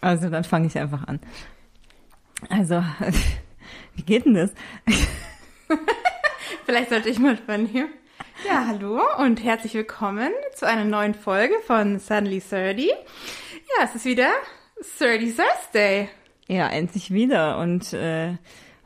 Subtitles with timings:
[0.00, 1.20] Also dann fange ich einfach an.
[2.48, 2.84] Also,
[3.96, 4.52] wie geht denn das?
[6.66, 7.88] Vielleicht sollte ich mal übernehmen.
[8.46, 12.86] Ja, hallo und herzlich willkommen zu einer neuen Folge von Suddenly 30.
[12.86, 14.30] Ja, es ist wieder
[14.98, 16.08] 30 Thursday.
[16.46, 17.58] Ja, endlich wieder.
[17.58, 18.34] Und äh,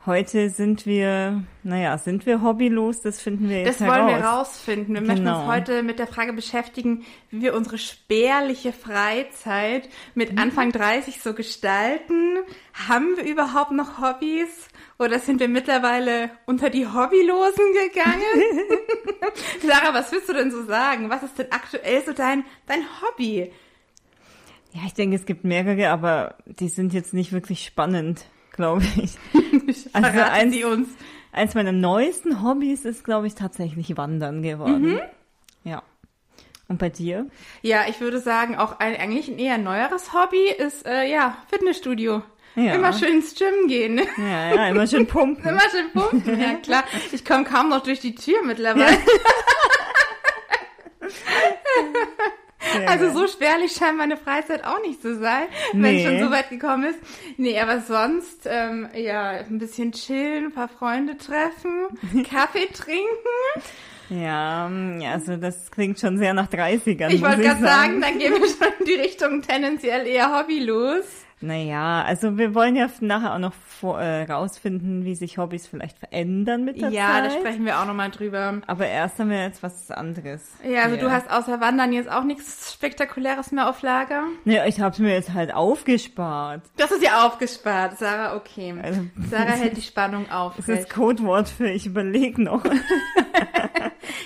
[0.05, 3.01] heute sind wir, naja, sind wir hobbylos?
[3.01, 4.19] Das finden wir jetzt Das wollen heraus.
[4.21, 4.93] wir rausfinden.
[4.95, 5.41] Wir möchten Genau.
[5.45, 11.33] uns heute mit der Frage beschäftigen, wie wir unsere spärliche Freizeit mit Anfang 30 so
[11.33, 12.37] gestalten.
[12.87, 14.67] Haben wir überhaupt noch Hobbys?
[14.99, 18.67] Oder sind wir mittlerweile unter die Hobbylosen gegangen?
[19.65, 21.09] Sarah, was willst du denn so sagen?
[21.09, 23.51] Was ist denn aktuell so dein, dein Hobby?
[24.73, 28.83] Ja, ich denke, es gibt mehrere, aber die sind jetzt nicht wirklich spannend, glaube
[29.67, 29.89] ich.
[29.93, 30.87] Also eins- sie uns.
[31.31, 34.99] Eins meiner neuesten Hobbys ist, glaube ich, tatsächlich Wandern geworden.
[35.63, 35.81] Ja.
[36.67, 37.27] Und bei dir?
[37.61, 42.21] Ja, ich würde sagen, auch ein, eigentlich ein eher neueres Hobby ist, äh, ja, Fitnessstudio.
[42.55, 42.75] Ja.
[42.75, 43.99] Immer schön ins Gym gehen.
[44.17, 45.43] Ja, ja, immer schön pumpen.
[45.49, 46.83] Immer schön pumpen, ja klar.
[47.11, 48.95] Ich komme kaum noch durch die Tür mittlerweile.
[52.77, 55.43] Sehr Also so spärlich scheint meine Freizeit auch nicht zu sein,
[55.73, 56.05] wenn es Nee.
[56.19, 56.99] schon so weit gekommen ist.
[57.37, 61.87] Nee, aber sonst, ähm, ja, ein bisschen chillen, ein paar Freunde treffen,
[62.29, 63.63] Kaffee trinken.
[64.09, 64.69] Ja,
[65.11, 67.09] also das klingt schon sehr nach 30ern.
[67.09, 68.01] Ich wollte gerade sagen, sagen.
[68.01, 71.05] dann gehen wir schon in die Richtung tendenziell eher hobbylos.
[71.43, 75.99] Naja, also wir wollen ja nachher auch noch vor, äh, rausfinden, wie sich Hobbys vielleicht
[75.99, 77.39] verändern mit der Ja, da Zeit.
[77.39, 78.61] sprechen wir auch nochmal drüber.
[78.65, 80.53] Aber erst haben wir jetzt was anderes.
[80.65, 81.03] Ja, also hier.
[81.03, 84.23] du hast außer Wandern jetzt auch nichts Spektakuläres mehr auf Lager?
[84.45, 86.61] Nee, ich hab's mir jetzt halt aufgespart.
[86.77, 88.73] Das ist ja aufgespart, Sarah, okay.
[88.81, 90.55] Also, Sarah hält die Spannung auf.
[90.55, 92.63] Das ist Codewort für ich überlege noch.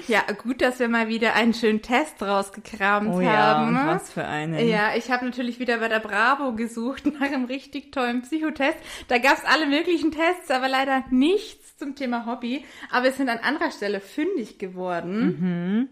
[0.08, 3.68] Ja, gut, dass wir mal wieder einen schönen Test rausgekramt Oh ja, haben.
[3.68, 3.82] und ne?
[3.86, 4.68] was für einen.
[4.68, 8.78] Ja, ich habe natürlich wieder bei der Bravo gesucht nach einem richtig tollen Psychotest.
[9.08, 12.64] Da gab's alle möglichen Tests, aber leider nichts zum Thema Hobby.
[12.92, 15.38] Aber wir sind an anderer Stelle fündig geworden.
[15.40, 15.88] Mhm.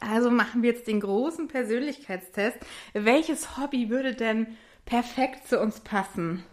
[0.00, 2.58] Also machen wir jetzt den großen Persönlichkeitstest.
[2.92, 4.48] Welches Hobby würde denn
[4.84, 6.44] perfekt zu uns passen?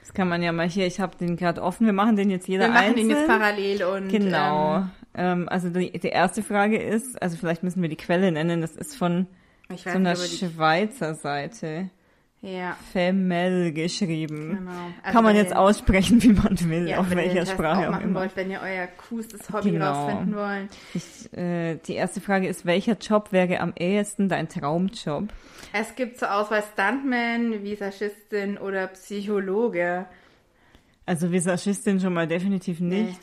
[0.00, 2.46] Das kann man ja mal hier, ich habe den gerade offen, wir machen den jetzt
[2.48, 3.08] jeder Wir machen einzeln.
[3.08, 4.76] den jetzt parallel und Genau.
[4.76, 8.60] Ähm, Ähm, also die, die erste Frage ist, also vielleicht müssen wir die Quelle nennen,
[8.60, 9.26] das ist von
[9.74, 11.88] so einer nicht, Schweizer Seite.
[12.42, 14.58] ja, Femel geschrieben.
[14.58, 14.70] genau.
[15.02, 18.20] Also Kann man jetzt aussprechen, wie man will, ja, auf welcher Sprache auch auch immer.
[18.20, 19.92] wollt, wenn ihr euer coolstes Hobby Genau.
[19.92, 20.68] rausfinden wollt.
[20.94, 25.28] Ich, äh, die erste Frage ist, welcher Job wäre am ehesten dein Traumjob?
[25.72, 30.04] Es gibt zur Auswahl Stuntman, Visagistin oder Psychologe.
[31.06, 33.18] Also Visagistin schon mal definitiv nicht.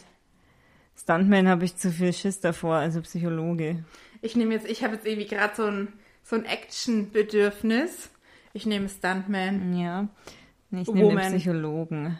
[0.98, 3.84] Stuntman habe ich zu viel Schiss davor, also Psychologe.
[4.22, 5.94] Ich nehme jetzt, ich habe jetzt irgendwie gerade so ein,
[6.24, 8.12] so ein Action-Bedürfnis.
[8.54, 9.78] Ich nehme Stuntman.
[9.78, 10.08] Ja,
[10.72, 11.34] ich nehme den Woman.
[11.34, 12.20] Psychologen.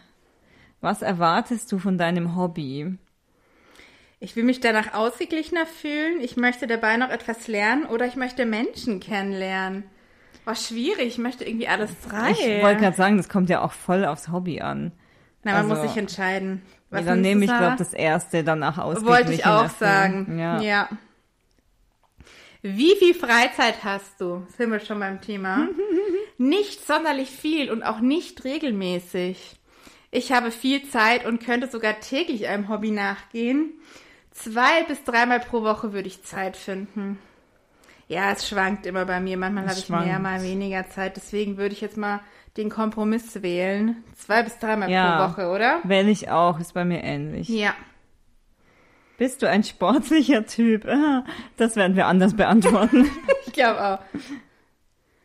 [0.80, 2.98] Was erwartest du von deinem Hobby?
[4.18, 6.20] Ich will mich danach ausgeglichener fühlen.
[6.20, 9.84] Ich möchte dabei noch etwas lernen oder ich möchte Menschen kennenlernen.
[10.44, 11.06] War schwierig.
[11.06, 12.32] Ich möchte irgendwie alles drei.
[12.32, 14.92] Ich wollte gerade sagen, das kommt ja auch voll aufs Hobby an.
[15.44, 16.62] Na, man also- muss sich entscheiden.
[16.92, 20.38] Was dann nimmst du, nehme ich, glaube das erste danach ausgeglichener Wollte ich auch sagen.
[20.38, 20.60] Ja.
[20.60, 20.88] ja.
[22.60, 24.46] Wie viel Freizeit hast du?
[24.56, 25.68] Sind wir schon beim Thema.
[26.38, 29.56] nicht sonderlich viel und auch nicht regelmäßig.
[30.10, 33.72] Ich habe viel Zeit und könnte sogar täglich einem Hobby nachgehen.
[34.30, 37.18] Zwei bis dreimal pro Woche würde ich Zeit finden.
[38.12, 39.38] Ja, es schwankt immer bei mir.
[39.38, 40.06] Manchmal habe ich schwankt.
[40.06, 41.16] mehr, mal weniger Zeit.
[41.16, 42.20] Deswegen würde ich jetzt mal
[42.58, 44.04] den Kompromiss wählen.
[44.14, 45.26] Zwei bis dreimal Ja.
[45.26, 45.80] pro Woche, oder?
[45.84, 47.48] Wähle ich auch, ist bei mir ähnlich.
[47.48, 47.72] Ja.
[49.16, 50.86] Bist du ein sportlicher Typ?
[51.56, 53.08] Das werden wir anders beantworten.
[53.46, 53.98] Ich glaube auch.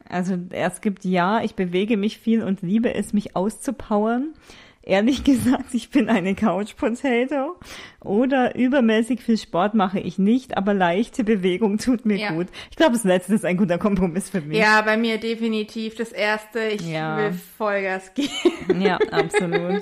[0.09, 4.33] Also es gibt ja, ich bewege mich viel und liebe es, mich auszupowern.
[4.87, 7.57] Ehrlich gesagt, ich bin eine Couch Potato.
[7.99, 12.31] Oder übermäßig viel Sport mache ich nicht, aber leichte Bewegung tut mir Ja.
[12.31, 12.47] gut.
[12.71, 14.57] Ich glaube, das letzte ist ein guter Kompromiss für mich.
[14.57, 16.61] Ja, bei mir definitiv das erste.
[16.67, 17.17] Ich Ja.
[17.17, 18.79] will Vollgas geben.
[18.79, 19.81] Ja, absolut.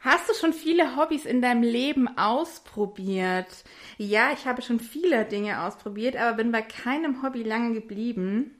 [0.00, 3.64] Hast du schon viele Hobbys in deinem Leben ausprobiert?
[3.98, 8.50] Ja, ich habe schon viele Dinge ausprobiert, aber bin bei keinem Hobby lange geblieben.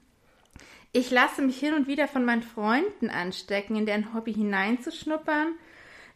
[0.95, 5.53] Ich lasse mich hin und wieder von meinen Freunden anstecken, in deren Hobby hineinzuschnuppern.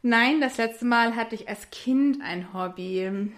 [0.03, 3.31] Nein, das letzte Mal hatte ich als Kind ein Hobby.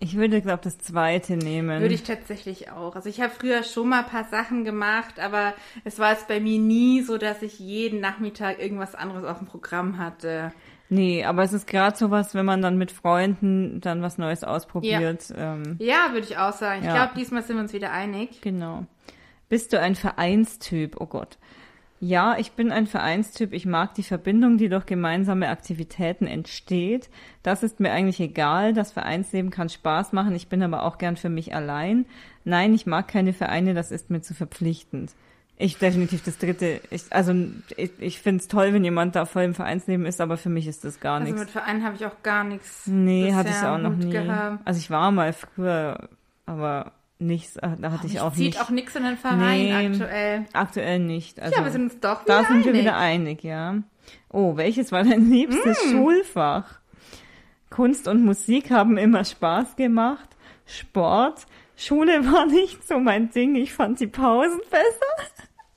[0.00, 1.80] Ich würde, glaube das zweite nehmen.
[1.80, 2.96] Würde ich tatsächlich auch.
[2.96, 5.54] Also ich habe früher schon mal ein paar Sachen gemacht, aber
[5.84, 9.46] es war jetzt bei mir nie so, dass ich jeden Nachmittag irgendwas anderes auf dem
[9.46, 10.52] Programm hatte.
[10.88, 15.32] Nee, aber es ist gerade sowas, wenn man dann mit Freunden dann was Neues ausprobiert.
[15.36, 16.80] Ähm, Ja, würde ich auch sagen.
[16.80, 16.94] Ich Ja.
[16.94, 18.40] glaube, diesmal sind wir uns wieder einig.
[18.40, 18.84] genau.
[19.48, 20.96] Bist du ein Vereinstyp?
[21.00, 21.38] Oh Gott.
[22.00, 23.52] Ja, ich bin ein Vereinstyp.
[23.52, 27.10] Ich mag die Verbindung, die durch gemeinsame Aktivitäten entsteht.
[27.42, 28.72] Das ist mir eigentlich egal.
[28.72, 30.34] Das Vereinsleben kann Spaß machen.
[30.36, 32.06] Ich bin aber auch gern für mich allein.
[32.44, 33.74] Nein, ich mag keine Vereine.
[33.74, 35.12] Das ist mir zu verpflichtend.
[35.56, 36.80] Ich definitiv das dritte.
[36.90, 37.34] Ich, also
[37.76, 40.68] ich, ich finde es toll, wenn jemand da voll im Vereinsleben ist, aber für mich
[40.68, 41.40] ist das gar Also nichts.
[41.40, 42.86] mit Vereinen habe ich auch gar nichts.
[42.86, 44.08] Nee, hatte ich auch noch nie.
[44.12, 44.60] Gehabt.
[44.64, 46.08] Also ich war mal früher,
[46.46, 48.60] aber nichts, äh, da hatte ich Mich auch zieht nicht.
[48.60, 49.86] auch nichts in den Verein Nee.
[49.88, 50.44] aktuell.
[50.52, 51.40] Aktuell nicht.
[51.40, 52.82] Also ja, wir sind uns doch wieder da sind wir einig.
[52.82, 53.76] wieder einig, ja.
[54.30, 55.90] Oh, welches war dein liebstes Mm.
[55.90, 56.78] Schulfach?
[57.70, 60.28] Kunst und Musik haben immer Spaß gemacht.
[60.66, 61.46] Sport.
[61.76, 63.54] Schule war nicht so mein Ding.
[63.56, 65.30] Ich fand die Pausen besser.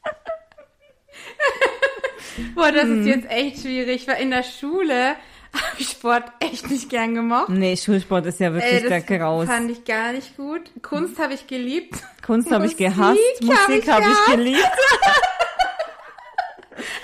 [2.56, 3.02] Boah, das Hm.
[3.02, 5.16] ist jetzt echt schwierig, weil in der Schule
[5.54, 7.50] habe ich Sport echt nicht gern gemocht.
[7.50, 9.46] Nee, Schulsport ist ja wirklich Ey, der das Graus.
[9.48, 10.62] fand ich gar nicht gut.
[10.82, 11.96] Kunst habe ich geliebt.
[12.26, 13.20] Kunst habe ich gehasst.
[13.20, 14.26] hab Musik ich habe ich gehasst.
[14.32, 14.72] geliebt.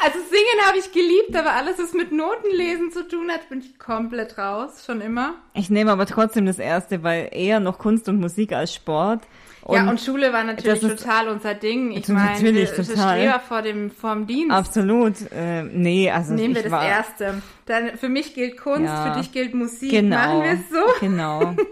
[0.03, 3.79] Also singen habe ich geliebt, aber alles, was mit Notenlesen zu tun hat, bin ich
[3.79, 5.35] komplett raus, schon immer.
[5.53, 9.21] Ich nehme aber trotzdem das erste, weil eher noch Kunst und Musik als Sport.
[9.69, 11.91] ja, und Schule war natürlich total unser Ding.
[11.91, 13.17] Ich Das ist meine, natürlich wir- total.
[13.19, 14.51] Streber vor dem vorm Dienst.
[14.51, 15.15] Absolut.
[15.31, 17.41] Äh, nee, also Nehmen wir das war, erste.
[17.65, 19.11] Dann für mich gilt Kunst, Ja.
[19.13, 19.89] für dich gilt Musik.
[19.91, 20.15] Genau.
[20.15, 20.99] Machen wir es so?
[20.99, 21.55] Genau.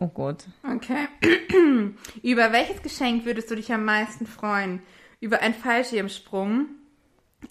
[0.00, 0.44] Oh Gott.
[0.62, 1.08] Okay.
[2.22, 4.80] Über welches Geschenk würdest du dich am meisten freuen?
[5.20, 6.66] Über einen Fallschirmsprung?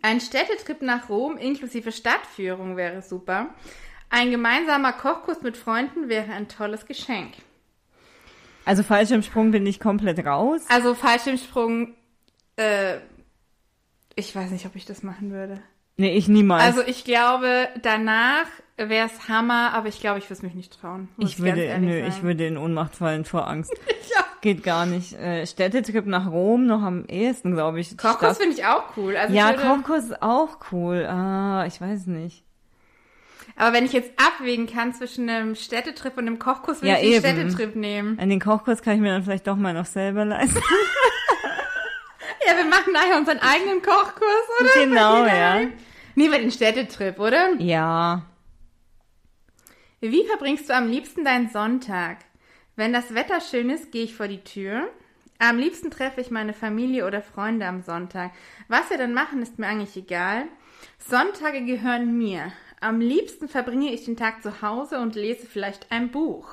[0.02, 3.54] Ein Städtetrip nach Rom inklusive Stadtführung wäre super.
[4.10, 7.34] Ein gemeinsamer Kochkurs mit Freunden wäre ein tolles Geschenk.
[8.66, 10.66] Also Fallschirmsprung bin ich komplett raus.
[10.70, 11.94] Also Fallschirmsprung,
[12.58, 12.98] äh,
[14.16, 15.62] ich weiß nicht, ob ich das machen würde.
[15.96, 16.64] Nee, ich niemals.
[16.64, 18.46] Also ich glaube, danach
[18.78, 21.10] wäre es Hammer, aber ich glaube, ich würde es mich nicht trauen.
[21.18, 23.72] ich würde, nö, ich würde in Ohnmacht fallen vor Angst.
[24.16, 24.24] Ja.
[24.42, 25.14] Geht gar nicht.
[25.14, 27.98] Äh, Städtetrip nach Rom noch am ehesten, glaube ich.
[27.98, 29.18] Kochkurs finde ich auch cool.
[29.18, 31.06] Also Ja, würde, Kochkurs ist auch cool.
[31.08, 32.44] Ah, ich weiß nicht.
[33.56, 37.02] Aber wenn ich jetzt abwägen kann zwischen einem Städtetrip und einem Kochkurs, würde Ja, ich
[37.02, 37.50] den eben.
[37.52, 38.20] Städtetrip nehmen.
[38.20, 40.62] An den Kochkurs kann ich mir dann vielleicht doch mal noch selber leisten.
[42.48, 44.70] Ja, wir machen nachher unseren eigenen Kochkurs, oder?
[44.86, 45.62] genau, ja.
[46.16, 47.50] Nehmen wir den Städtetrip, oder?
[47.60, 48.22] Ja.
[50.00, 52.20] Wie verbringst du am liebsten deinen Sonntag?
[52.76, 54.88] Wenn das Wetter schön ist, gehe ich vor die Tür.
[55.40, 58.30] Am liebsten treffe ich meine Familie oder Freunde am Sonntag.
[58.68, 60.44] Was wir dann machen, ist mir eigentlich egal.
[61.00, 62.52] Sonntage gehören mir.
[62.80, 66.48] Am liebsten verbringe ich den Tag zu Hause und lese vielleicht ein Buch.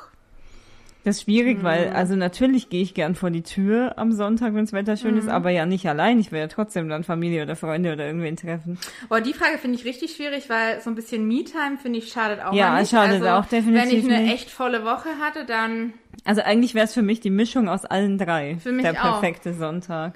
[1.04, 1.96] Das ist schwierig, weil, Mhm.
[1.96, 5.18] also natürlich gehe ich gern vor die Tür am Sonntag, wenn das Wetter schön Mhm.
[5.20, 6.18] ist, aber ja nicht allein.
[6.18, 8.78] Ich will ja trotzdem dann Familie oder Freunde oder irgendwen treffen.
[9.10, 12.40] Oh, die Frage finde ich richtig schwierig, weil so ein bisschen Me-Time finde ich schadet
[12.42, 12.90] auch Ja, nicht.
[12.90, 14.34] schadet also, auch definitiv Wenn ich eine nicht.
[14.34, 15.92] echt volle Woche hatte, dann
[16.24, 18.56] Also eigentlich wäre es für mich die Mischung aus allen drei.
[18.62, 19.20] Für mich der auch.
[19.20, 20.14] perfekte Sonntag.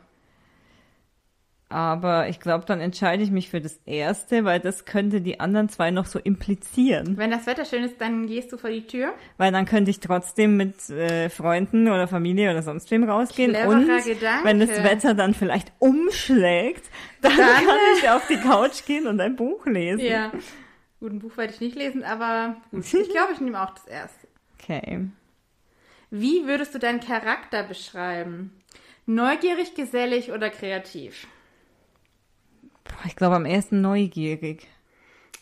[1.70, 5.68] Aber ich glaube, dann entscheide ich mich für das erste, weil das könnte die anderen
[5.68, 7.18] zwei noch so implizieren.
[7.18, 9.12] Wenn das Wetter schön ist, dann gehst du vor die Tür.
[9.36, 13.52] Weil dann könnte ich trotzdem mit äh, Freunden oder Familie oder sonst wem rausgehen.
[13.52, 14.44] Cleverer Und Gedanke.
[14.44, 16.86] wenn das Wetter dann vielleicht umschlägt,
[17.20, 20.00] dann, Dann, kann ich auf die Couch gehen und ein Buch lesen.
[20.00, 20.32] Ja.
[21.00, 22.82] Gut, ein Buch werde ich nicht lesen, aber gut.
[22.94, 24.26] ich glaube, ich nehme auch das erste.
[24.58, 25.06] Okay.
[26.10, 28.52] Wie würdest du deinen Charakter beschreiben?
[29.04, 31.26] Neugierig, gesellig oder kreativ?
[32.88, 34.66] Boah, ich glaube am ersten neugierig.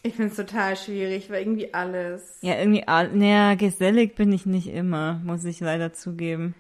[0.03, 2.39] Ich finde es total schwierig, weil irgendwie alles.
[2.43, 6.55] Ja, irgendwie, all- naja, gesellig bin ich nicht immer, muss ich leider zugeben.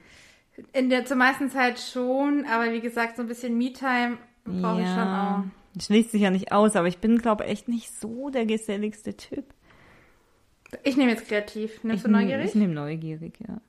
[0.73, 4.89] In der zur meisten Zeit schon, aber wie gesagt, so ein bisschen Me-Time brauche ich
[4.89, 5.45] schon auch.
[5.81, 9.45] Schließt sich ja nicht aus, aber ich bin, glaube echt nicht so der geselligste Typ.
[10.83, 11.85] Ich nehme jetzt kreativ.
[11.85, 12.47] Nimmst du ich, neugierig?
[12.49, 13.61] Ich nehme neugierig, ja.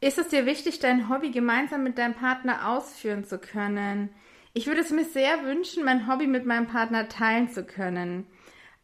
[0.00, 4.10] Ist es dir wichtig, dein Hobby gemeinsam mit deinem Partner ausführen zu können?
[4.54, 8.26] Ich würde es mir sehr wünschen, mein Hobby mit meinem Partner teilen zu können.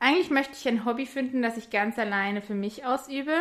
[0.00, 3.32] Eigentlich möchte ich ein Hobby finden, das ich ganz alleine für mich ausübe.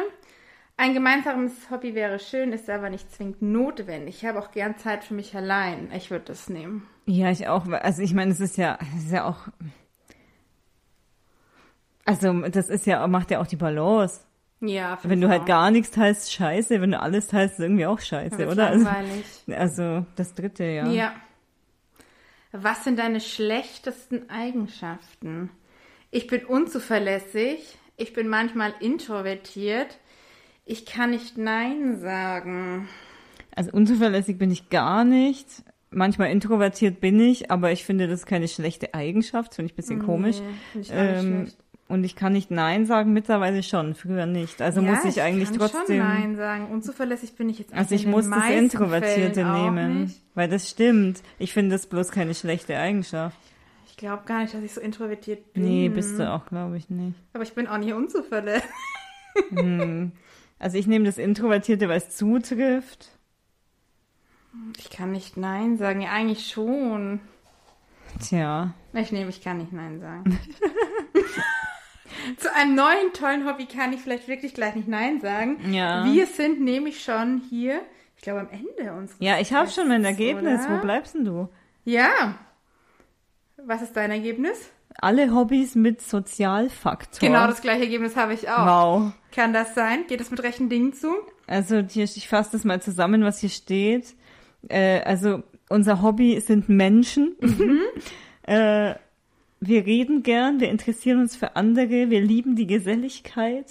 [0.76, 4.18] Ein gemeinsames Hobby wäre schön, ist aber nicht zwingend notwendig.
[4.18, 5.90] Ich habe auch gern Zeit für mich allein.
[5.96, 6.88] Ich würde das nehmen.
[7.06, 7.68] Ja, ich auch.
[7.68, 9.48] Also ich meine, es ist ja, es ist ja auch.
[12.06, 14.22] Also das ist ja, macht ja auch die Balance.
[14.60, 15.48] Ja, Wenn du halt auch.
[15.48, 16.82] gar nichts teilst, scheiße.
[16.82, 18.68] Wenn du alles teilst, ist irgendwie auch scheiße, oder?
[18.68, 18.88] Also,
[19.54, 20.88] also das dritte, ja.
[20.88, 21.14] Ja.
[22.62, 25.50] Was sind deine schlechtesten Eigenschaften?
[26.12, 27.78] Ich bin unzuverlässig.
[27.98, 29.98] Ich bin manchmal introvertiert.
[30.66, 32.88] Ich kann nicht Nein sagen.
[33.56, 35.48] Also unzuverlässig bin ich gar nicht.
[35.90, 39.56] Manchmal introvertiert bin ich, aber ich finde, das ist keine schlechte Eigenschaft.
[39.56, 40.38] Finde ich ein bisschen komisch.
[40.40, 41.58] Nee, find ich Ähm, schlecht.
[41.88, 44.62] Und ich kann nicht Nein sagen, mittlerweile schon, früher nicht.
[44.62, 46.02] Also ja, muss ich eigentlich kann trotzdem.
[46.02, 46.68] Schon Nein sagen.
[46.68, 51.22] Unzuverlässig bin ich jetzt Also ich muss das Introvertierte nehmen, weil das stimmt.
[51.40, 53.38] Ich finde das bloß keine schlechte Eigenschaft.
[53.88, 55.64] Ich glaube gar nicht, dass ich so introvertiert bin.
[55.64, 57.18] Nee, bist du auch, glaube ich, nicht.
[57.34, 58.70] Aber ich bin auch nicht unzuverlässig.
[60.60, 63.10] Also ich nehme das Introvertierte, weil es zutrifft.
[64.78, 66.02] Ich kann nicht Nein sagen.
[66.02, 67.20] Ja, eigentlich schon.
[68.20, 68.74] Tja.
[68.94, 70.40] Ich nehme, ich kann nicht Nein sagen.
[72.38, 75.72] Zu einem neuen tollen Hobby kann ich vielleicht wirklich gleich nicht Nein sagen.
[75.72, 76.06] Ja.
[76.06, 77.82] Wir sind nämlich schon hier,
[78.16, 80.66] ich glaube am Ende unseres Ja, ich habe schon mein Ergebnis.
[80.66, 80.78] oder?
[80.78, 81.50] Wo bleibst denn du?
[81.86, 82.36] Ja.
[83.66, 84.70] Was ist dein Ergebnis?
[85.00, 87.20] Alle Hobbys mit Sozialfaktor.
[87.20, 88.66] Genau das gleiche Ergebnis habe ich auch.
[88.66, 89.12] Wow.
[89.32, 90.06] Kann das sein?
[90.08, 91.14] Geht das mit rechten Dingen zu?
[91.46, 94.16] Also hier, ich fasse das mal zusammen, was hier steht.
[94.70, 97.36] Äh, also unser Hobby sind Menschen.
[98.44, 98.96] äh,
[99.60, 103.66] wir reden gern, wir interessieren uns für andere, wir lieben die Geselligkeit,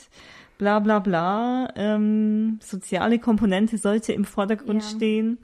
[0.58, 1.72] bla bla bla.
[1.76, 4.88] Ähm, soziale Komponente sollte im Vordergrund Ja.
[4.88, 5.38] stehen.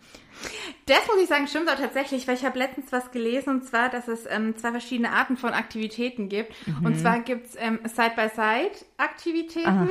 [0.87, 3.91] Das muss ich sagen, stimmt auch tatsächlich, weil ich habe letztens was gelesen und zwar,
[3.91, 6.53] dass es ähm, zwei verschiedene Arten von Aktivitäten gibt.
[6.67, 6.87] Mhm.
[6.87, 9.91] Und zwar gibt's ähm, Side-by-Side-Aktivitäten.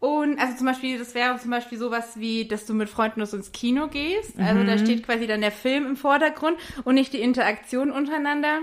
[0.00, 3.52] Und also zum Beispiel, das wäre zum Beispiel sowas wie, dass du mit Freunden ins
[3.52, 4.38] Kino gehst.
[4.38, 8.58] Also da steht quasi dann der Film im Vordergrund und nicht die Interaktion untereinander.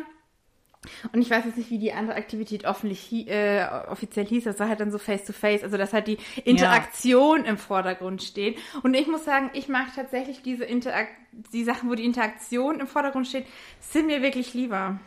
[1.14, 4.46] Und ich weiß jetzt nicht, wie die andere Aktivität hi- äh, offiziell hieß.
[4.46, 5.64] Das war halt dann so face-to-face.
[5.64, 8.58] Also dass halt die Interaktion im Vordergrund steht.
[8.84, 11.08] Und ich muss sagen, ich mag tatsächlich diese Interak
[11.54, 13.46] die Sachen, wo die Interaktion im Vordergrund steht,
[13.80, 15.00] sind mir wirklich lieber.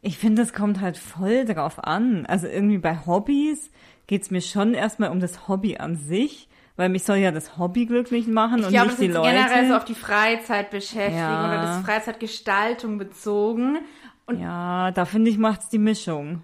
[0.00, 2.24] Ich finde, es kommt halt voll drauf an.
[2.26, 3.70] Also irgendwie bei Hobbys
[4.06, 7.84] geht's mir schon erstmal um das Hobby an sich, weil mich soll ja das Hobby
[7.86, 9.30] glücklich machen Ich und glaube, nicht das die Leute.
[9.30, 11.44] generell so auf die Freizeitbeschäftigung Ja.
[11.52, 13.78] oder das Freizeitgestaltung bezogen.
[14.28, 16.42] Und ja, da finde ich macht's die Mischung.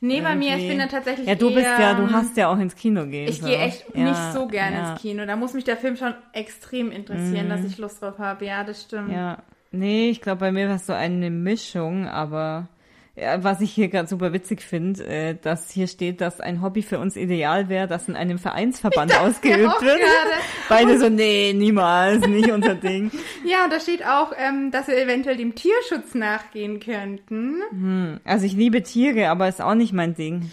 [0.00, 0.68] nee, bei mir, ich Irgendwie.
[0.68, 3.28] bin da tatsächlich Ja, du bist eher, ja, du hast ja auch ins Kino gehen.
[3.28, 3.46] Ich so.
[3.46, 4.90] gehe echt ja, nicht so gerne ja, Mhm.
[4.92, 5.26] ins Kino.
[5.26, 8.46] Da muss mich der Film schon extrem interessieren, dass ich Lust drauf habe.
[8.46, 9.12] Ja, das stimmt.
[9.12, 12.68] Ja, nee, ich glaube, bei mir war es so eine Mischung, aber
[13.16, 16.82] ja, was ich hier gerade super witzig finde, äh, dass hier steht, dass ein Hobby
[16.82, 19.98] für uns ideal wäre, das in einem Vereinsverband ausgeübt auch wird.
[20.68, 23.10] Beide so, nee, niemals, nicht unser Ding.
[23.44, 28.20] Ja, und da steht auch, ähm, dass wir eventuell dem Tierschutz nachgehen könnten.
[28.24, 30.52] Also ich liebe Tiere, aber ist auch nicht mein Ding.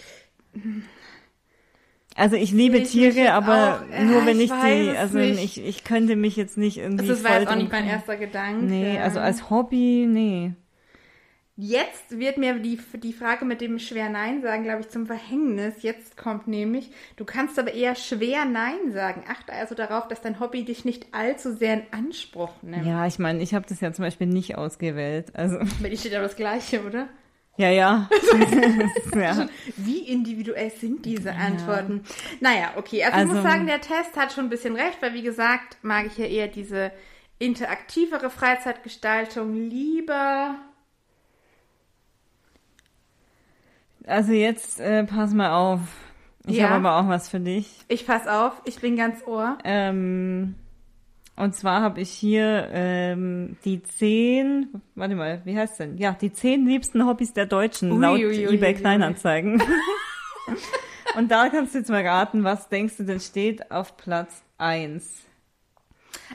[2.16, 5.82] Also ich liebe Ich Tiere, aber auch- äh, nur wenn ich die, also ich, ich
[5.84, 8.64] könnte mich jetzt nicht irgendwie Das war jetzt auch nicht mein erster Gedanke.
[8.64, 10.52] Nee, also als Hobby, nee.
[11.56, 15.82] Jetzt wird mir die, die Frage mit dem schwer Nein sagen, glaube ich, zum Verhängnis.
[15.82, 19.22] Jetzt kommt nämlich, du kannst aber eher schwer Nein sagen.
[19.28, 22.84] Achte also darauf, dass dein Hobby dich nicht allzu sehr in Anspruch nimmt.
[22.84, 25.28] Ja, ich meine, ich habe das ja zum Beispiel nicht ausgewählt.
[25.36, 27.08] Also, Bei dir steht aber das Gleiche, oder?
[27.56, 28.08] ja, ja.
[29.14, 29.48] ja.
[29.76, 32.02] Wie individuell sind diese Antworten?
[32.40, 33.04] Naja, okay.
[33.04, 35.76] Also, ich Also- muss sagen, der Test hat schon ein bisschen recht, weil wie gesagt,
[35.82, 36.90] mag ich ja eher diese
[37.38, 40.56] interaktivere Freizeitgestaltung lieber.
[44.06, 45.80] Also jetzt äh, pass mal auf.
[46.46, 46.68] Ich Ja.
[46.68, 47.70] habe aber auch was für dich.
[47.88, 49.56] Ich pass auf, ich bin ganz Ohr.
[49.64, 50.56] Ähm,
[51.36, 55.96] und zwar habe ich hier ähm, die zehn, warte mal, wie heißt denn?
[55.96, 59.60] Ja, die zehn liebsten Hobbys der Deutschen Ui, laut ui, ui, eBay Kleinanzeigen.
[61.16, 65.22] und da kannst du jetzt mal raten, was denkst du denn steht auf Platz eins?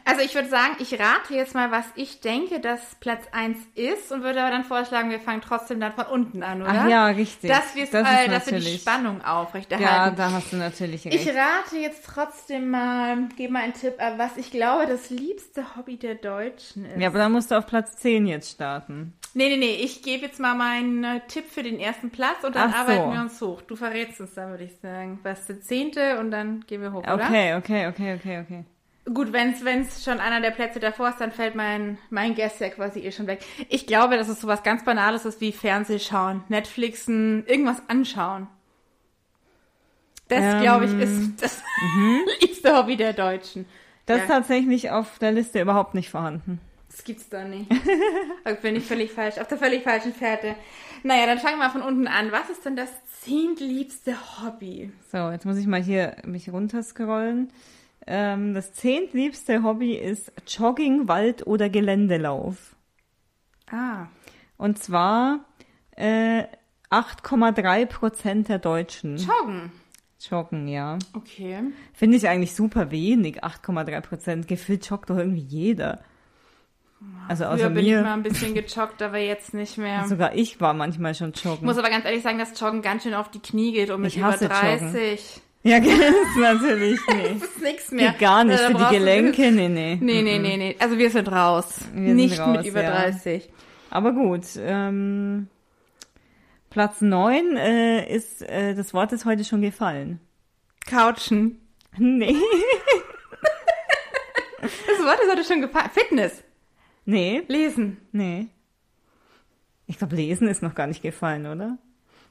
[0.05, 4.11] Also ich würde sagen, ich rate jetzt mal, was ich denke, dass Platz 1 ist
[4.11, 6.81] und würde aber dann vorschlagen, wir fangen trotzdem dann von unten an, oder?
[6.83, 7.49] Ach ja, richtig.
[7.49, 10.15] Dass, Das äh, dass wir die Spannung Ja, aufrechterhalten.
[10.15, 11.35] da hast du natürlich ich recht.
[11.35, 16.15] rate jetzt trotzdem mal, gebe mal einen Tipp was ich glaube, das liebste Hobby der
[16.15, 16.99] Deutschen ist.
[16.99, 19.13] Ja, aber dann musst du auf Platz 10 jetzt starten.
[19.33, 22.55] Nee, nee, nee, ich gebe jetzt mal meinen äh, Tipp für den ersten Platz und
[22.55, 22.77] dann so.
[22.77, 23.61] arbeiten wir uns hoch.
[23.61, 25.19] Du verrätst es dann, würde ich sagen.
[25.23, 27.13] Was ist der zehnte und dann gehen wir hoch, oder?
[27.13, 28.65] Okay, okay, okay, okay, okay.
[29.13, 29.51] Gut, wenn
[29.81, 33.11] es schon einer der Plätze davor ist, dann fällt mein, mein Guess ja quasi eh
[33.11, 33.39] schon weg.
[33.69, 38.47] Ich glaube, dass es sowas ganz Banales ist wie Fernsehschauen, Netflixen, irgendwas anschauen.
[40.27, 41.61] Das, Ähm, glaube ich, ist das
[42.41, 43.65] liebste Hobby der Deutschen.
[44.05, 44.23] Das Ja.
[44.23, 46.59] ist tatsächlich auf der Liste überhaupt nicht vorhanden.
[46.89, 47.69] Das gibt's da nicht.
[48.43, 50.55] Da bin ich völlig falsch, auf der völlig falschen Fährte.
[51.03, 52.31] Naja, dann fangen wir von unten an.
[52.31, 52.89] Was ist denn das
[53.21, 54.91] zehntliebste Hobby?
[55.11, 57.51] So, jetzt muss ich mal hier mich runterscrollen.
[58.07, 62.75] Ähm, das zehntliebste Hobby ist Jogging, Wald oder Geländelauf.
[63.71, 64.07] Ah,
[64.57, 65.45] Und zwar
[65.95, 66.43] äh,
[66.89, 69.71] 8,3 Prozent der Deutschen Joggen.
[70.19, 70.97] joggen, ja.
[71.13, 71.59] Okay.
[71.93, 74.47] Finde ich eigentlich super wenig, 8,3 Prozent.
[74.47, 76.01] Gefühlt joggt doch irgendwie jeder.
[77.29, 80.03] Also Früher außer bin ich mal mir, ein bisschen gejoggt, aber jetzt nicht mehr.
[80.07, 81.65] sogar ich war manchmal schon Ich joggen.
[81.65, 84.11] muss aber ganz ehrlich sagen, dass Joggen ganz schön auf die Knie geht und mit
[84.11, 87.35] Ich über hasse 30 Ja, ist natürlich, nee.
[87.39, 88.11] das ist nichts mehr.
[88.11, 89.97] Geht gar nicht Da für die du- Gelenke, nee, nee.
[89.99, 90.75] Nee, nee, nee, nee.
[90.79, 91.81] Also wir sind raus.
[91.93, 92.91] Wir sind nicht raus, mit über ja.
[92.91, 93.49] 30.
[93.89, 95.47] Aber gut, ähm,
[96.69, 100.19] Platz neun äh, ist, äh, das Wort ist heute schon gefallen.
[100.89, 101.59] Couchen.
[101.97, 102.35] Nee,
[104.61, 104.71] Das
[105.05, 105.89] Wort ist heute schon gefallen.
[105.93, 106.43] Fitness.
[107.05, 107.97] nee, Lesen.
[108.11, 108.47] nee.
[109.87, 111.77] Ich glaube, lesen ist noch gar nicht gefallen, oder?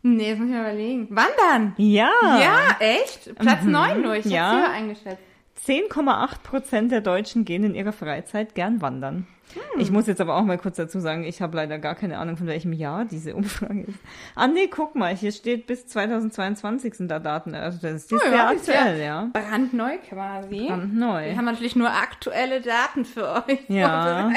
[0.02, 1.08] Nee, das muss ich mal überlegen.
[1.10, 1.74] Wandern.
[1.76, 2.10] Ja.
[2.22, 3.34] Ja, echt?
[3.36, 3.70] Platz Mhm.
[3.72, 4.14] 9 nur.
[4.16, 4.50] Ich Ja.
[4.52, 5.22] hab's höher eingeschätzt.
[5.64, 9.26] 10,8 Prozent der Deutschen gehen in ihrer Freizeit gern wandern.
[9.54, 9.80] Hm.
[9.80, 12.36] Ich muss jetzt aber auch mal kurz dazu sagen, ich habe leider gar keine Ahnung,
[12.36, 13.98] von welchem Jahr diese Umfrage ist.
[14.34, 17.54] Ah nee, guck mal, hier steht bis 2022 sind da Daten.
[17.54, 19.30] Also das ist Oh ja, sehr ist aktuell, ja.
[19.32, 20.66] Brandneu quasi.
[20.68, 21.24] Brandneu.
[21.26, 24.30] Wir haben natürlich nur aktuelle Daten für euch Ja.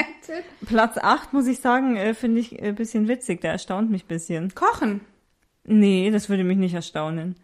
[0.66, 3.42] Platz 8, muss ich sagen, äh, finde ich ein bisschen witzig.
[3.42, 4.54] Der erstaunt mich ein bisschen.
[4.54, 5.02] Kochen.
[5.64, 7.36] Nee, das würde mich nicht erstaunen.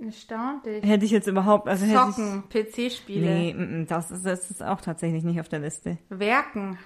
[0.00, 0.84] Erstaunt dich.
[0.84, 2.44] Hätte ich jetzt überhaupt, also Zocken.
[2.48, 5.98] PC-Spiele, Nee, mm, mm, das ist, das ist auch tatsächlich nicht auf der Liste.
[6.08, 6.78] Werken,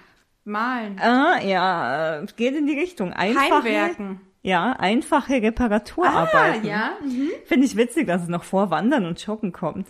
[0.45, 3.13] Malen, Ah, ja, geht in die Richtung.
[3.13, 4.21] Einfache, Heimwerken.
[4.41, 6.65] Ja, einfache Reparaturarbeiten.
[6.65, 6.91] Ah, ja.
[7.03, 7.29] Mhm.
[7.45, 9.87] Finde ich witzig, dass es noch vor Wandern und Joggen kommt.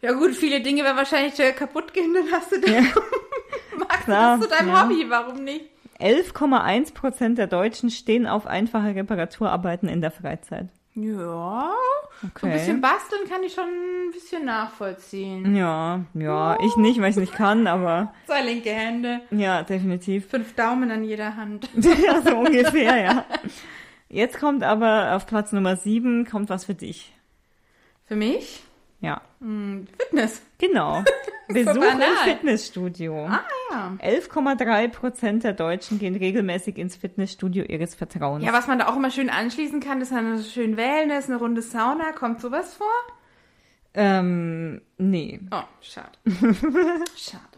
[0.00, 2.86] Ja gut, viele Dinge werden wahrscheinlich kaputt gehen, dann hast du dann
[3.78, 4.84] magst Klar, du das zu deinem ja.
[4.84, 5.66] Hobby, warum nicht?
[6.02, 10.68] 11,1 Prozent der Deutschen stehen auf einfache Reparaturarbeiten in der Freizeit.
[10.94, 11.72] Ja,
[12.20, 12.46] so Okay.
[12.46, 15.56] ein bisschen basteln kann ich schon ein bisschen nachvollziehen.
[15.56, 20.28] Ja, ja, ich nicht, weil ich nicht kann, aber Zwei linke Hände, ja, definitiv.
[20.28, 21.68] fünf Daumen an jeder Hand.
[21.76, 23.24] ja, so ungefähr, ja.
[24.10, 27.12] Jetzt kommt aber auf Platz Nummer 7 kommt was für dich.
[28.04, 28.62] Für mich?
[29.00, 30.42] Ja, Hm, Fitness.
[30.58, 31.02] genau.
[31.48, 33.26] Besuch im Fitnessstudio.
[33.26, 33.96] Ah ja.
[33.98, 38.44] 11,3 Prozent der Deutschen gehen regelmäßig ins Fitnessstudio ihres Vertrauens.
[38.44, 41.62] Ja, was man da auch immer schön anschließen kann, ist eine schön Wellness, eine runde
[41.62, 42.12] Sauna.
[42.12, 42.86] Kommt sowas vor?
[43.94, 46.18] ähm, nee, Oh, schade.
[47.16, 47.51] schade.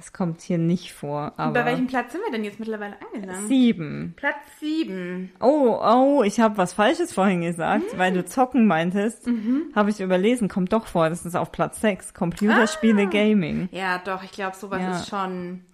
[0.00, 1.32] Das kommt hier nicht vor.
[1.36, 3.48] Und Aber bei welchem Platz sind wir denn jetzt mittlerweile angelangt?
[3.48, 4.14] sieben.
[4.16, 5.30] Platz sieben.
[5.40, 9.26] Oh, oh, ich habe was Falsches vorhin gesagt, weil du zocken meintest.
[9.26, 9.64] Mhm.
[9.74, 11.10] Habe ich überlesen, kommt doch vor.
[11.10, 12.14] Das ist auf Platz 6.
[12.14, 13.68] Computerspiele, Gaming.
[13.72, 14.96] Ja, doch, ich glaube, sowas Ja.
[14.96, 15.64] ist schon.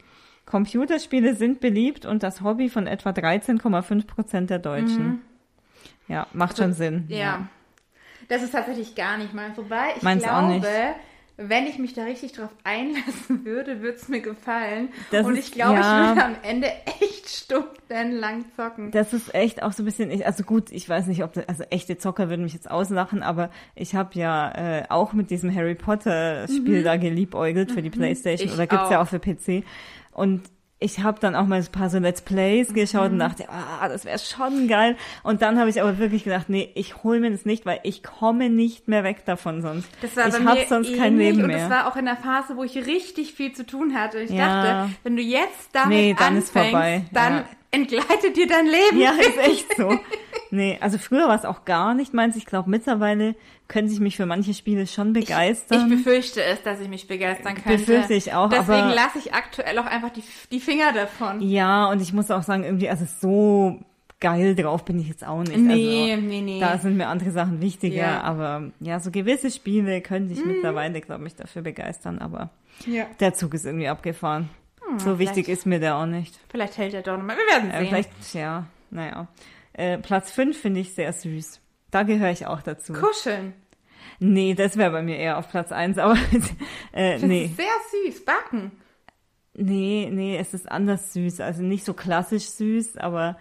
[0.45, 5.23] Computerspiele sind beliebt und das Hobby von etwa 13,5 Prozent der Deutschen.
[6.09, 7.05] Ja, macht schon Sinn.
[7.09, 7.15] Mhm.
[7.15, 7.49] Ja.
[8.29, 9.57] Das ist tatsächlich gar nicht mal.
[9.57, 10.67] Wobei ich Meins auch glaube, nicht.
[11.39, 14.89] Wenn ich mich da richtig drauf einlassen würde, würde es mir gefallen.
[15.11, 16.03] Das Und ich glaube, ja.
[16.03, 16.69] ich würde am Ende
[17.01, 18.91] echt stundenlang zocken.
[18.91, 21.65] Das ist echt auch so ein bisschen, also gut, ich weiß nicht, ob das, also
[21.65, 25.75] echte Zocker würden mich jetzt auslachen, aber ich habe ja äh, auch mit diesem Harry
[25.75, 29.03] Potter Spiel da geliebäugelt für die Playstation Ich oder gibt's ja auch.
[29.05, 29.65] auch für PC
[30.13, 30.43] und
[30.79, 34.05] ich habe dann auch mal ein paar so Let's Plays geschaut und dachte, ah, das
[34.05, 34.97] wäre schon geil.
[35.23, 38.03] Und dann habe ich aber wirklich gedacht, nee, ich hol mir das nicht, weil ich
[38.03, 39.89] komme nicht mehr weg davon sonst.
[40.03, 41.61] Das war ich habe sonst kein Leben und mehr.
[41.69, 44.19] das war auch in der Phase, wo ich richtig viel zu tun hatte.
[44.21, 44.63] Ich Ja.
[44.85, 47.05] dachte, wenn du jetzt damit Nee, dann ist anfängst, vorbei.
[47.13, 47.45] dann Ja.
[47.71, 48.99] entgleitet dir dein Leben.
[49.01, 49.99] Ja, ist echt so.
[50.51, 52.37] Nee, also früher war es auch gar nicht meins.
[52.37, 53.35] Ich glaube, mittlerweile
[53.69, 55.89] können sich mich für manche Spiele schon Ich begeistern.
[55.89, 57.79] befürchte es, dass ich mich begeistern könnte.
[57.79, 61.41] Befürchte ich auch, Deswegen lasse ich aktuell auch einfach die, die Finger davon.
[61.41, 63.81] ja, und ich muss auch sagen, irgendwie, also so
[64.21, 65.57] geil drauf bin ich jetzt auch nicht.
[65.59, 66.61] Nee, also, nee, nee.
[66.61, 68.21] Da sind mir andere Sachen wichtiger, Ja.
[68.23, 72.51] aber ja, so gewisse Spiele könnte ich mittlerweile, glaube ich, dafür begeistern, aber
[72.87, 73.05] Ja.
[73.21, 74.49] der Zug ist irgendwie abgefahren.
[74.99, 76.39] so wichtig ist mir der auch nicht.
[76.49, 77.37] Vielleicht hält er doch nochmal.
[77.37, 77.89] Wir werden Äh, sehen.
[77.89, 79.27] vielleicht, ja, naja.
[79.73, 81.61] Äh, Platz 5 finde ich sehr süß.
[81.91, 82.93] Da gehöre ich auch dazu.
[82.93, 83.55] Kuscheln.
[84.19, 86.15] Nee, das wäre bei mir eher auf Platz 1, aber
[86.93, 87.45] äh, Das nee.
[87.47, 87.67] ist sehr
[88.13, 88.25] süß.
[88.25, 88.73] Backen.
[89.55, 91.41] Nee, nee, es ist anders süß.
[91.41, 93.39] Also nicht so klassisch süß, aber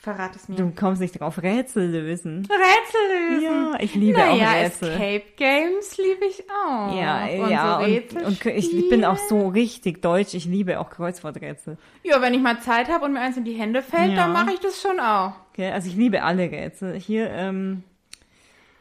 [0.00, 0.54] Verrat es mir.
[0.54, 2.46] du kommst nicht drauf, Rätsel lösen.
[2.46, 3.72] Rätsel lösen.
[3.72, 4.90] Ja, ich liebe naja, auch Rätsel.
[4.90, 6.96] Escape Games liebe ich auch.
[6.96, 8.54] Ja, und ja, so und, Rätselspiele.
[8.54, 10.34] und ich bin auch so richtig deutsch.
[10.34, 11.78] Ich liebe auch Kreuzworträtsel.
[12.04, 14.16] Ja, wenn ich mal Zeit habe und mir eins in die Hände fällt, Ja.
[14.16, 15.32] dann mache ich das schon auch.
[15.52, 15.72] Okay?
[15.72, 16.94] Also ich liebe alle Rätsel.
[16.94, 17.82] Hier, ähm,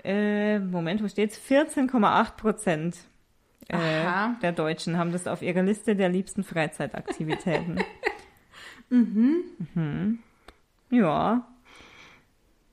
[0.03, 1.41] äh, Moment, wo steht's?
[1.49, 2.95] 14,8 Prozent
[3.69, 3.75] äh,
[4.43, 7.83] der Deutschen haben das auf ihrer Liste der liebsten Freizeitaktivitäten.
[8.89, 10.19] mhm.
[10.89, 11.47] Ja.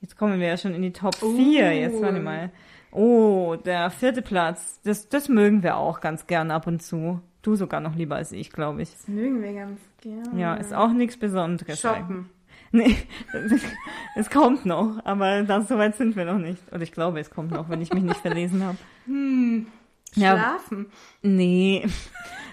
[0.01, 1.27] Jetzt kommen wir ja schon in die Top 4.
[1.27, 1.35] Uh.
[1.37, 2.51] Jetzt warte mal.
[2.91, 4.79] Oh, der vierte Platz.
[4.83, 7.21] Das, das mögen wir auch ganz gern ab und zu.
[7.41, 8.91] Du sogar noch lieber als ich, glaube ich.
[8.91, 10.39] Das mögen wir ganz gerne.
[10.39, 11.79] Ja, ist auch nichts Besonderes.
[11.79, 12.29] Shoppen.
[12.71, 12.97] Nee,
[14.15, 16.61] es kommt noch, aber das, so weit sind wir noch nicht.
[16.71, 18.77] Oder ich glaube, es kommt noch, wenn ich mich nicht verlesen habe.
[19.05, 19.67] Hm.
[20.15, 20.37] Ja.
[20.37, 20.87] Schlafen.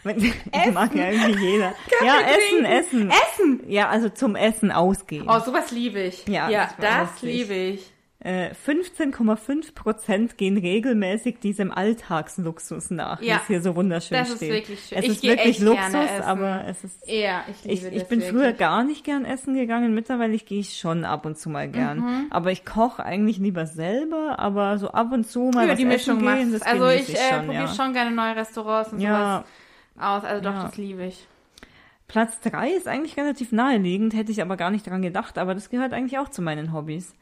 [0.04, 0.32] Nee,
[0.72, 1.70] Mag ja irgendwie jeder.
[1.90, 2.64] Kaffee ja, Essen, trinken.
[2.66, 3.10] Essen.
[3.10, 3.70] Essen!
[3.70, 5.26] Ja, also zum Essen ausgehen.
[5.28, 6.26] Oh, sowas liebe ich.
[6.26, 7.92] Ja, ja das das liebe ich.
[8.24, 14.30] Äh, 15,5 Prozent gehen regelmäßig diesem Alltagsluxus nach, wie Ja, es hier so wunderschön das
[14.30, 14.52] ist steht.
[14.52, 14.98] wirklich schön.
[14.98, 16.22] Es Ich ist wirklich Luxus, essen.
[16.22, 18.30] aber es ist Ja, ich Ich, liebe ich das bin wirklich.
[18.40, 21.98] früher gar nicht gern essen gegangen, mittlerweile gehe ich schon ab und zu mal gern.
[21.98, 22.26] Mhm.
[22.30, 25.84] Aber ich koche eigentlich lieber selber, aber so ab und zu mal über was die
[25.84, 27.74] Mischung essen gehen, das Also genieße ich äh, probiere ja.
[27.74, 29.44] schon gerne neue Restaurants und Ja, sowas
[29.98, 30.24] aus.
[30.24, 30.62] Also doch, Ja.
[30.64, 31.26] das liebe ich.
[32.09, 35.70] Platz drei ist eigentlich relativ naheliegend, hätte ich aber gar nicht dran gedacht, aber das
[35.70, 37.14] gehört eigentlich auch zu meinen Hobbys.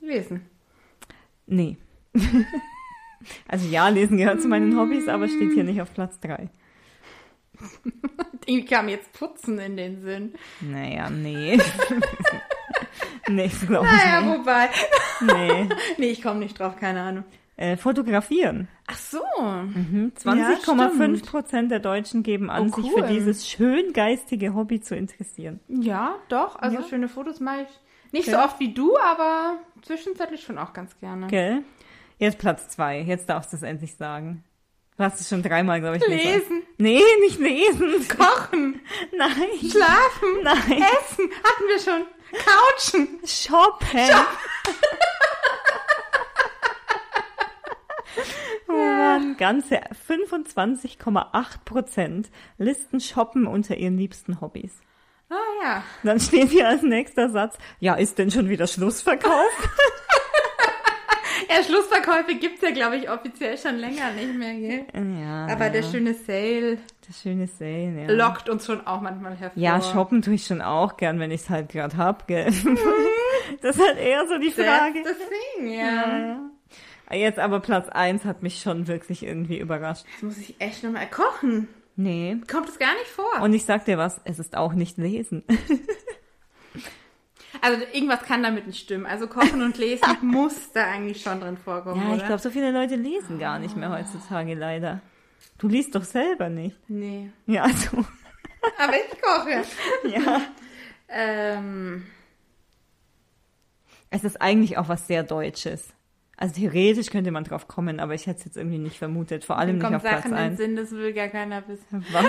[0.00, 0.44] Lesen.
[1.46, 1.78] Nee.
[3.48, 6.50] also ja, lesen gehört zu meinen Hobbys, aber steht hier nicht auf Platz drei.
[8.44, 10.34] Irgendwie kam jetzt Putzen in den Sinn.
[10.60, 11.58] Naja, nee.
[13.28, 14.38] nee, glaube ich Naja, nicht.
[14.38, 14.68] wobei.
[15.22, 15.68] Nee.
[15.98, 17.24] Nee, ich komme nicht drauf, keine Ahnung.
[17.58, 18.68] Äh, fotografieren.
[18.86, 19.22] Ach so.
[19.42, 20.12] Mhm.
[20.24, 21.26] Ja, 20,5 stimmt.
[21.26, 23.02] Prozent der Deutschen geben an, Oh, sich cool.
[23.02, 25.60] für dieses schön geistige Hobby zu interessieren.
[25.68, 26.56] Ja, doch.
[26.56, 26.82] Also Ja.
[26.82, 28.36] schöne Fotos mache ich nicht Okay.
[28.36, 31.28] so oft wie du, aber zwischenzeitlich schon auch ganz gerne.
[31.28, 31.62] Gell?
[32.18, 33.00] Jetzt Platz zwei.
[33.00, 34.44] Jetzt darfst du es endlich sagen.
[34.98, 36.22] Du hast es schon dreimal, glaube ich, gesagt.
[36.24, 38.06] Lesen, Nee, nicht lesen.
[38.08, 38.80] kochen,
[39.16, 39.30] Nein.
[39.60, 40.56] schlafen, Nein.
[40.82, 42.06] essen, hatten wir schon.
[42.44, 43.08] Couchen.
[43.26, 44.10] Shoppen.
[44.10, 44.72] Oh
[49.18, 54.80] Mann, ganze 25,8 Prozent listen Shoppen unter ihren liebsten Hobbys.
[55.28, 55.82] Ah ja.
[56.02, 59.32] Dann steht hier als nächster Satz, ja, ist denn schon wieder Schlussverkauf?
[61.48, 64.86] Ja, Schlussverkäufe gibt's ja, glaube ich, offiziell schon länger nicht mehr, gell?
[65.20, 65.46] ja.
[65.46, 68.12] Aber der schöne Sale das schöne Sale, ja.
[68.12, 69.62] lockt uns schon auch manchmal hervor.
[69.62, 72.46] Ja, shoppen tue ich schon auch gern, wenn ich es halt gerade hab, gell?
[73.62, 75.02] das ist halt eher so die Frage.
[75.04, 75.84] That's the thing, ja.
[75.84, 76.45] Ja, ja.
[77.10, 80.04] Jetzt aber Platz eins hat mich schon wirklich irgendwie überrascht.
[80.12, 81.68] Jetzt muss ich echt nochmal kochen.
[81.94, 82.36] Nee.
[82.50, 83.42] Kommt es gar nicht vor.
[83.42, 85.44] Und ich sag dir was, es ist auch nicht lesen.
[87.62, 89.06] also irgendwas kann damit nicht stimmen.
[89.06, 92.16] Also kochen und lesen muss da eigentlich schon drin vorkommen, Ja, oder?
[92.16, 95.00] ich glaube, so viele Leute lesen gar nicht mehr heutzutage leider.
[95.58, 96.76] Du liest doch selber nicht.
[96.88, 97.30] Nee.
[97.46, 97.98] Ja, also,
[98.78, 99.62] Aber ich koche.
[100.08, 100.40] ja.
[101.08, 102.04] Ähm,
[104.10, 105.88] Es ist eigentlich auch was sehr Deutsches.
[106.36, 109.44] Also theoretisch könnte man drauf kommen, aber ich hätte es jetzt irgendwie nicht vermutet.
[109.44, 110.56] Vor allem nicht auf Platz Sachen den 1.
[110.58, 112.04] Sinn, das will gar keiner wissen.
[112.12, 112.26] Was?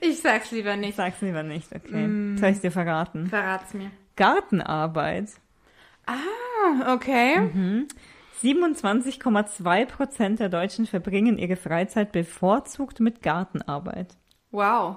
[0.00, 0.96] Ich sag's lieber nicht.
[0.96, 2.06] Sag's lieber nicht, okay.
[2.06, 2.38] Mm.
[2.38, 3.26] Soll ich dir verraten?
[3.26, 3.90] Verrat's mir.
[4.16, 5.28] Gartenarbeit.
[6.06, 7.40] Ah, okay.
[7.40, 7.88] Mhm.
[8.42, 14.16] 27,2 Prozent der Deutschen verbringen ihre Freizeit bevorzugt mit Gartenarbeit.
[14.50, 14.96] Wow.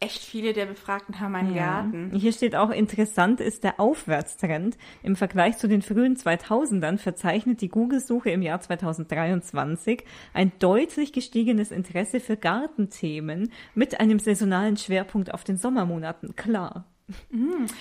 [0.00, 2.10] Echt viele der Befragten haben einen Garten.
[2.14, 4.78] Hier steht auch, interessant ist der Aufwärtstrend.
[5.02, 11.70] Im Vergleich zu den frühen 2000ern verzeichnet die Google-Suche im Jahr 2023 ein deutlich gestiegenes
[11.70, 16.34] Interesse für Gartenthemen mit einem saisonalen Schwerpunkt auf den Sommermonaten.
[16.34, 16.86] Klar.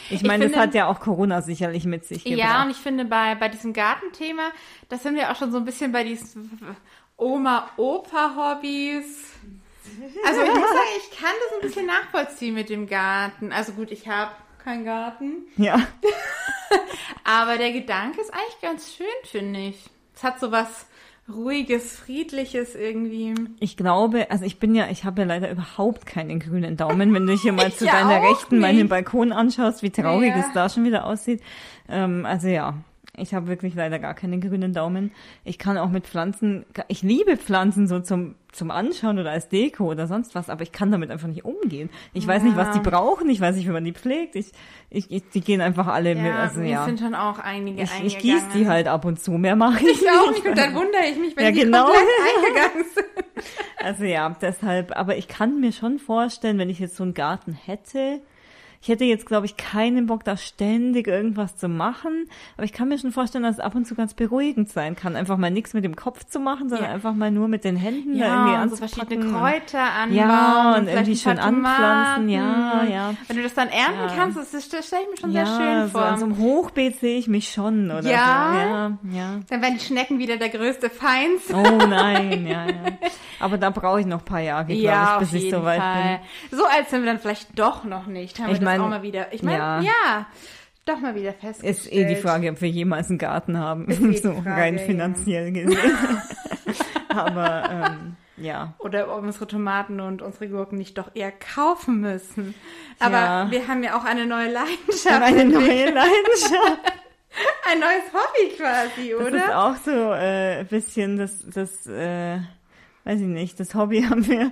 [0.09, 0.53] Ich meine, das Mm.
[0.53, 2.39] finde- hat ja auch Corona sicherlich mit sich gebracht.
[2.39, 4.49] Ja, und ich finde, bei, bei diesem Gartenthema,
[4.89, 6.59] das sind wir auch schon so ein bisschen bei diesen
[7.17, 9.31] Oma-Opa-Hobbys.
[10.25, 13.51] Also ich muss sagen, ich kann das ein bisschen nachvollziehen mit dem Garten.
[13.51, 14.31] Also gut, ich habe
[14.63, 15.79] keinen Garten, ja.
[17.23, 19.85] aber der Gedanke ist eigentlich ganz schön, finde ich.
[20.15, 20.87] Es hat so was
[21.27, 23.33] ruhiges, friedliches irgendwie.
[23.59, 27.13] Ich glaube, also ich bin ja, ich habe ja leider überhaupt keinen grünen Daumen.
[27.13, 28.89] Wenn du hier mal zu deiner Rechten meinen nicht.
[28.89, 30.39] Balkon anschaust, wie traurig Ja.
[30.39, 31.41] es da schon wieder aussieht.
[31.89, 32.75] Ähm, also ja,
[33.17, 35.11] ich habe wirklich leider gar keinen grünen Daumen.
[35.43, 39.91] Ich kann auch mit Pflanzen, ich liebe Pflanzen so zum zum Anschauen oder als Deko
[39.91, 41.89] oder sonst was, aber ich kann damit einfach nicht umgehen.
[42.13, 42.83] Ich weiß nicht, was die Ja.
[42.89, 44.37] brauchen, ich weiß nicht, wie man die pflegt.
[44.37, 44.51] Ich,
[44.89, 46.85] ich, ich die gehen einfach alle mit, also ja.
[46.85, 50.01] sind schon auch einige Ich, ich gieße die halt ab und zu, mehr mache ich,
[50.01, 50.45] Ich auch nicht.
[50.45, 51.83] nicht und dann wundere ich mich, wenn Ja, die genau.
[51.83, 52.07] komplett
[52.45, 53.45] eingegangen sind.
[53.83, 57.51] Also ja, deshalb, aber ich kann mir schon vorstellen, wenn ich jetzt so einen Garten
[57.51, 58.21] hätte,
[58.85, 62.87] ich hätte jetzt, glaube ich, keinen Bock, da ständig irgendwas zu machen, aber ich kann
[62.87, 65.73] mir schon vorstellen, dass es ab und zu ganz beruhigend sein kann, einfach mal nichts
[65.73, 66.93] mit dem Kopf zu machen, sondern Ja.
[66.93, 69.07] einfach mal nur mit den Händen da irgendwie Ja, und so anzupacken.
[69.23, 70.15] verschiedene Kräuter anbauen.
[70.15, 72.91] Ja, und irgendwie schön anpflanzen, ja, Tomaten.
[72.91, 73.13] ja.
[73.27, 74.13] Wenn du das dann ernten Ja.
[74.15, 76.01] kannst, das, das stelle ich mir schon ja, sehr schön so vor.
[76.05, 78.97] an so einem Hochbeet sehe ich mich schon, oder Ja?
[79.01, 79.09] so.
[79.09, 79.39] Ja, ja.
[79.49, 81.41] Dann werden die Schnecken wieder der größte Feind.
[81.51, 82.97] Oh nein, ja, ja.
[83.39, 85.81] Aber da brauche ich noch ein paar Jahre, glaube ja, ich, bis ich so weit
[85.81, 86.19] Fall.
[86.51, 88.39] So als sind wir dann vielleicht doch noch nicht.
[88.39, 89.33] Haben Ich wir das mein, auch mal wieder.
[89.33, 89.81] Ich meine, ja.
[89.81, 90.25] ja.
[90.85, 91.77] doch mal wieder festgestellt.
[91.77, 94.83] Ist eh die Frage, ob wir jemals einen Garten haben, eh so Frage, rein ja.
[94.83, 95.97] finanziell gesehen.
[97.09, 98.73] Aber ähm, ja.
[98.79, 102.53] Oder ob unsere Tomaten und unsere Gurken nicht doch eher kaufen müssen.
[102.99, 103.51] Aber Ja.
[103.51, 105.21] wir haben ja auch eine neue Leidenschaft.
[105.21, 106.93] eine neue Leidenschaft.
[107.71, 109.37] Ein neues Hobby quasi, Das oder?
[109.37, 112.39] ist auch so äh, ein bisschen das, das äh,
[113.05, 114.51] weiß ich nicht, das Hobby haben wir,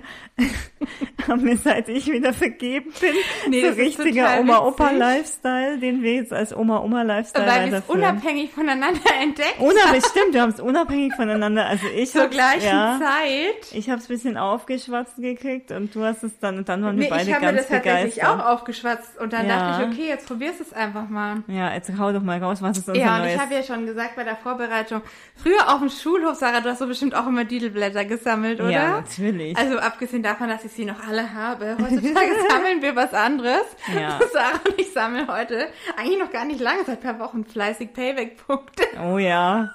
[1.28, 3.14] haben wir seit ich wieder vergeben bin.
[3.50, 9.58] Nee, so richtiger Oma-Opa-Lifestyle, den wir jetzt als Oma-Oma-Lifestyle Weil wir es unabhängig voneinander entdeckt
[9.58, 11.66] Unabhängig, stimmt, wir haben es unabhängig voneinander.
[11.66, 13.72] Also ich zur gleichen ja, Zeit.
[13.72, 16.94] Ich habe es ein bisschen aufgeschwatzt gekriegt und du hast es dann, und dann waren
[16.96, 18.40] Nee, wir beide ich habe mir ganz das tatsächlich begeistert.
[18.40, 19.58] auch aufgeschwatzt und dann Ja.
[19.72, 21.42] dachte ich, okay, jetzt probierst du es einfach mal.
[21.48, 23.34] Ja, jetzt hau doch mal raus, was ist unser Ja, und neues...
[23.34, 25.02] ich habe ja schon gesagt bei der Vorbereitung,
[25.34, 28.70] früher auf dem Schulhof, Sarah, du hast so bestimmt auch immer Didelblätter gesammelt, oder?
[28.70, 29.56] Ja, natürlich.
[29.56, 31.76] Also abgesehen davon, dass ich sie noch alle habe.
[31.80, 33.64] Heutzutage sammeln wir was anderes.
[33.94, 34.20] Ja.
[34.32, 37.92] Sarah und ich sammeln heute eigentlich noch gar nicht lange, seit ein paar Wochen fleißig
[37.92, 38.84] Payback-Punkte.
[39.02, 39.70] Oh ja.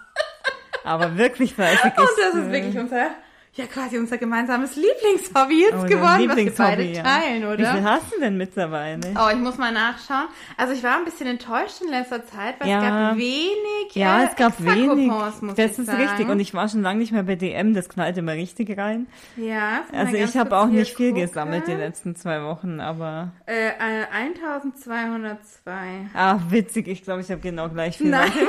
[0.83, 1.83] Aber wirklich fleißig.
[1.97, 3.11] Und das ist wirklich unser,
[3.53, 7.03] ja quasi unser gemeinsames Lieblingshobby jetzt unser geworden, was wir beide ja.
[7.03, 7.83] teilen, Wie viel oder?
[7.83, 9.01] hast du denn mittlerweile?
[9.17, 10.27] Oh, ich muss mal nachschauen.
[10.55, 13.09] Also ich war ein bisschen enttäuscht in letzter Zeit, weil es Ja.
[13.09, 15.11] gab wenig Ja, äh, es gab wenig.
[15.57, 16.01] Das ist sagen.
[16.01, 16.29] richtig.
[16.29, 17.73] Und ich war schon lange nicht mehr bei DM.
[17.73, 19.07] Das knallt immer richtig rein.
[19.35, 21.25] Ja, mal Also ich habe auch nicht viel gucken.
[21.27, 25.71] gesammelt die letzten zwei Wochen, aber Äh, äh, 1202.
[26.13, 26.87] ah, witzig.
[26.87, 28.09] Ich glaube, ich habe genau gleich viel.
[28.09, 28.31] Nein.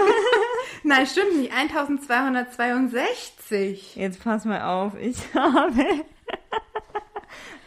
[0.82, 1.52] Nein, stimmt nicht.
[1.52, 3.96] 1262.
[3.96, 4.92] Jetzt pass mal auf.
[5.00, 5.84] Ich habe.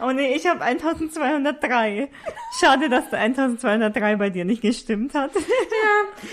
[0.06, 2.10] Oh nee, ich habe 1203.
[2.60, 5.32] Schade, dass der 1203 bei dir nicht gestimmt hat.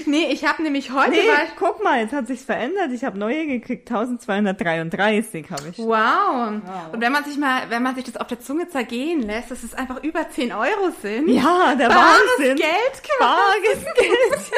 [0.06, 2.90] Nee, ich habe nämlich heute Nee, ich, guck mal, jetzt hat sich's verändert.
[2.92, 3.90] Ich habe neue gekriegt.
[3.90, 5.78] 1233 habe ich.
[5.78, 6.60] Wow.
[6.92, 9.62] Und wenn man sich mal, wenn man sich das auf der Zunge zergehen lässt, dass
[9.62, 11.28] es einfach über 10 Euro sind.
[11.28, 12.56] Ja, der Bares Wahnsinn.
[12.56, 13.02] Geld.
[13.18, 14.52] Bares Geld.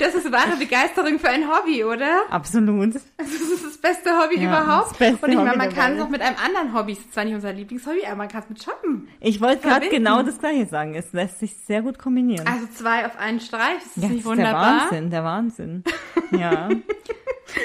[0.00, 2.22] Das ist wahre Begeisterung für ein Hobby, oder?
[2.30, 2.94] Absolut.
[2.94, 4.90] Das ist das beste Hobby Ja, überhaupt.
[4.92, 7.12] das beste Und ich meine, man der kann es auch mit einem anderen Hobby, ist
[7.12, 9.08] zwar nicht unser Lieblingshobby, aber man kann es mit Shoppen.
[9.20, 10.94] Ich wollte gerade genau das gleiche sagen.
[10.94, 12.46] Es lässt sich sehr gut kombinieren.
[12.46, 14.80] Also zwei auf einen Streich, das ist ja, das nicht ist der wunderbar.
[14.82, 15.84] Wahnsinn, der Wahnsinn.
[16.32, 16.68] Ja,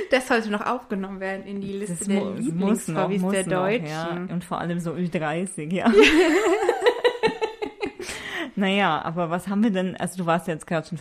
[0.10, 3.86] Das sollte noch aufgenommen werden in die Liste das der noch, Lieblingshobbys der noch, Deutschen.
[3.88, 4.18] ja.
[4.32, 5.86] Und vor allem so Ü30, ja.
[8.56, 11.00] naja, aber was haben wir denn, also du warst ja jetzt gerade schon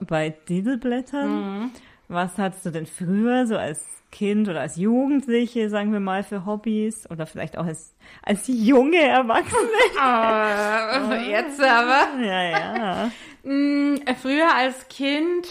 [0.00, 1.30] bei Didelblättern.
[1.30, 1.70] Mhm.
[2.08, 6.44] Was hattest du denn früher so als Kind oder als Jugendliche, sagen wir mal, für
[6.44, 7.08] Hobbys?
[7.10, 9.68] Oder vielleicht auch als, als junge Erwachsene?
[9.96, 12.22] Oh, jetzt aber.
[12.22, 13.10] ja, ja.
[13.44, 15.48] Mm, früher als Kind,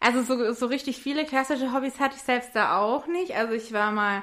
[0.00, 3.34] also so, so richtig viele klassische Hobbys hatte ich selbst da auch nicht.
[3.34, 4.22] Also ich war mal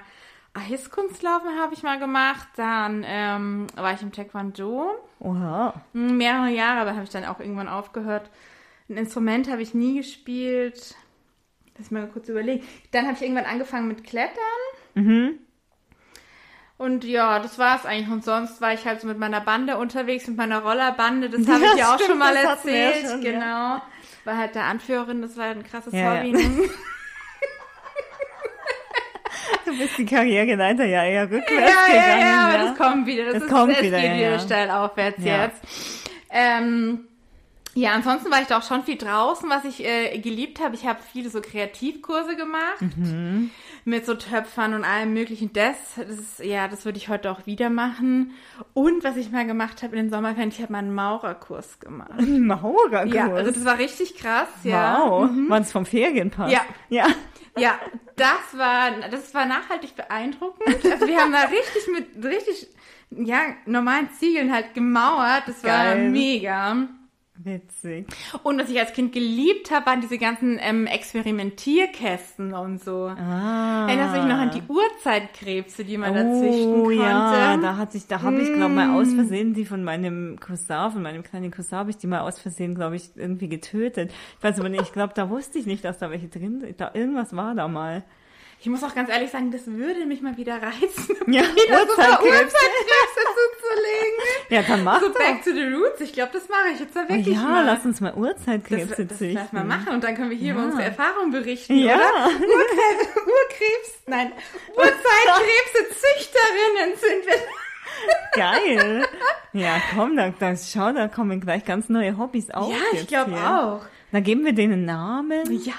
[0.54, 5.74] Eiskunstlaufen habe ich mal gemacht, dann ähm, war ich im Taekwondo Oha.
[5.94, 8.30] Mm, mehrere Jahre, aber habe ich dann auch irgendwann aufgehört.
[8.90, 10.96] Ein Instrument habe ich nie gespielt.
[11.78, 12.64] Lass mal kurz überlegen.
[12.92, 14.36] Dann habe ich irgendwann angefangen mit Klettern.
[14.94, 15.40] Mhm.
[16.78, 18.10] Und ja, das war es eigentlich.
[18.10, 21.30] Und sonst war ich halt so mit meiner Bande unterwegs, mit meiner Rollerbande.
[21.30, 23.08] Das habe Ja, ich ja auch stimmt, schon mal ja erzählt.
[23.10, 23.32] schon, ja.
[23.32, 23.82] genau.
[24.26, 26.34] War halt der Anführerin, das war ein krasses Ja, Hobby.
[29.66, 32.22] Du bist die Karriereleiter ja eher Ja, rückwärts ja, gegangen.
[32.22, 32.66] ja, aber ja.
[32.70, 33.24] das kommt wieder.
[33.26, 34.40] Das, Das ist, kommt wieder, geht wieder ja.
[34.40, 35.62] steil aufwärts jetzt.
[36.30, 37.00] Ähm,
[37.76, 40.76] ja, ansonsten war ich da auch schon viel draußen, was ich äh, geliebt habe.
[40.76, 43.50] Ich habe viele so Kreativkurse gemacht Mhm.
[43.86, 45.52] Mit so Töpfern und allem möglichen.
[45.54, 48.32] Das, das ist, ja, das würde ich heute auch wieder machen.
[48.74, 52.12] Und was ich mal gemacht habe in den Sommerferien, ich habe mal einen Maurerkurs gemacht.
[52.18, 53.14] Ein Maurerkurs.
[53.14, 55.00] Ja, also das war richtig krass, ja.
[55.00, 55.30] Wow.
[55.50, 56.52] War es vom Ferienpass?
[56.52, 56.62] Ja.
[56.90, 57.08] Ja.
[57.56, 57.80] Ja,
[58.16, 60.84] das war, das war nachhaltig beeindruckend.
[60.92, 62.68] Also wir haben da richtig mit richtig,
[63.12, 65.44] ja, normalen Ziegeln halt gemauert.
[65.46, 66.10] Das war Geil.
[66.10, 66.88] mega.
[67.44, 68.08] Witzig.
[68.44, 73.08] Und was ich als Kind geliebt habe, waren diese ganzen ähm, Experimentierkästen und so.
[73.08, 73.88] Ah.
[73.88, 77.02] Erinnerst du dich noch an die Urzeitkrebse, die man da züchten Oh konnte?
[77.02, 78.96] ja, da hatte ich, da habe ich glaube mal Mm.
[78.96, 82.40] aus Versehen die von meinem Cousin, von meinem kleinen Cousin, habe ich die mal aus
[82.40, 84.12] Versehen, glaube ich, irgendwie getötet.
[84.38, 86.80] Ich weiß aber nicht, ich glaube, da wusste ich nicht, dass da welche drin sind.
[86.80, 88.04] Da irgendwas war da mal.
[88.66, 91.96] Ich muss auch ganz ehrlich sagen, das würde mich mal wieder reizen, Ja, wieder so
[91.96, 92.40] zuzulegen.
[94.48, 95.16] Ja, dann mach So doch.
[95.16, 96.00] back to the roots.
[96.00, 97.66] Ich glaube, das mache ich jetzt da wirklich ja, mal.
[97.66, 99.34] lass uns mal Das, Urzeitkrebse das züchten.
[99.34, 100.54] lass mal machen und dann können wir hier Ja.
[100.54, 101.96] über unsere Erfahrungen berichten, Ja.
[101.98, 102.28] oder?
[102.28, 104.32] Urkrebs, Urkrebs, nein,
[104.78, 107.36] Urzeitkrebse-Züchterinnen sind wir.
[108.34, 109.06] Geil.
[109.56, 112.72] Ja, komm, da, da, schau, da kommen gleich ganz neue Hobbys auf.
[112.72, 113.86] Ja, ich glaube auch.
[114.12, 115.44] Da geben wir denen Namen.
[115.64, 115.74] Ja.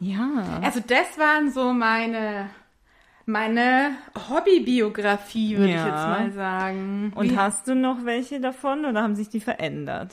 [0.00, 0.60] Ja.
[0.62, 2.50] Also das waren so meine,
[3.24, 3.96] meine
[4.28, 5.86] Hobbybiografie, würde ich Ja.
[5.86, 7.12] jetzt mal sagen.
[7.14, 10.12] Und Wie- hast du noch welche davon oder haben sich die verändert?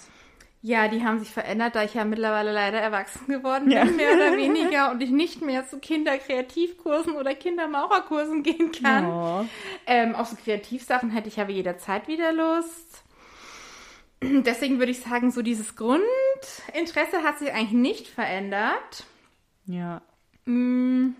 [0.65, 3.83] ja, die haben sich verändert, da ich ja mittlerweile leider erwachsen geworden Ja.
[3.83, 9.03] bin, mehr oder weniger, und ich nicht mehr zu Kinderkreativkursen oder Kindermaurerkursen gehen kann.
[9.09, 9.45] Ja.
[9.85, 13.03] Ähm, auf so Kreativsachen hätte ich aber jederzeit wieder Lust.
[14.21, 19.03] Deswegen würde ich sagen, so dieses Grundinteresse hat sich eigentlich nicht verändert.
[19.65, 20.01] Ja.
[20.45, 21.11] Mm.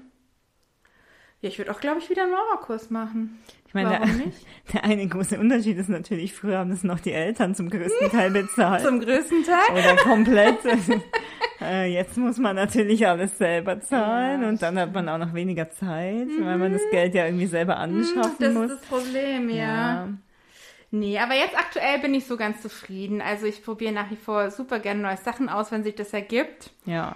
[1.42, 3.38] Ja, ich würde auch, glaube ich, wieder einen Maurerkurs machen.
[3.68, 4.46] Ich meine, Warum der, nicht?
[4.74, 8.32] der eine große Unterschied ist natürlich, früher haben das noch die Eltern zum größten Teil
[8.32, 8.82] bezahlt.
[8.84, 9.72] Zum größten Teil.
[9.78, 10.60] oder komplett.
[11.62, 15.34] Äh, Jetzt muss man natürlich alles selber zahlen Ja, und dann hat man auch noch
[15.34, 18.72] weniger Zeit, weil man das Geld ja irgendwie selber anschaffen Das muss.
[18.72, 20.10] ist das Problem, ja.
[20.92, 23.22] Nee, aber jetzt aktuell bin ich so ganz zufrieden.
[23.22, 26.72] Also ich probiere nach wie vor super gerne neue Sachen aus, wenn sich das ergibt.
[26.86, 27.16] ja.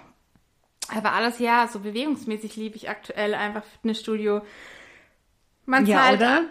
[0.94, 4.42] Aber alles, ja, so bewegungsmäßig liebe ich aktuell einfach Fitnessstudio.
[5.66, 6.42] Man Ja, zahlt oder?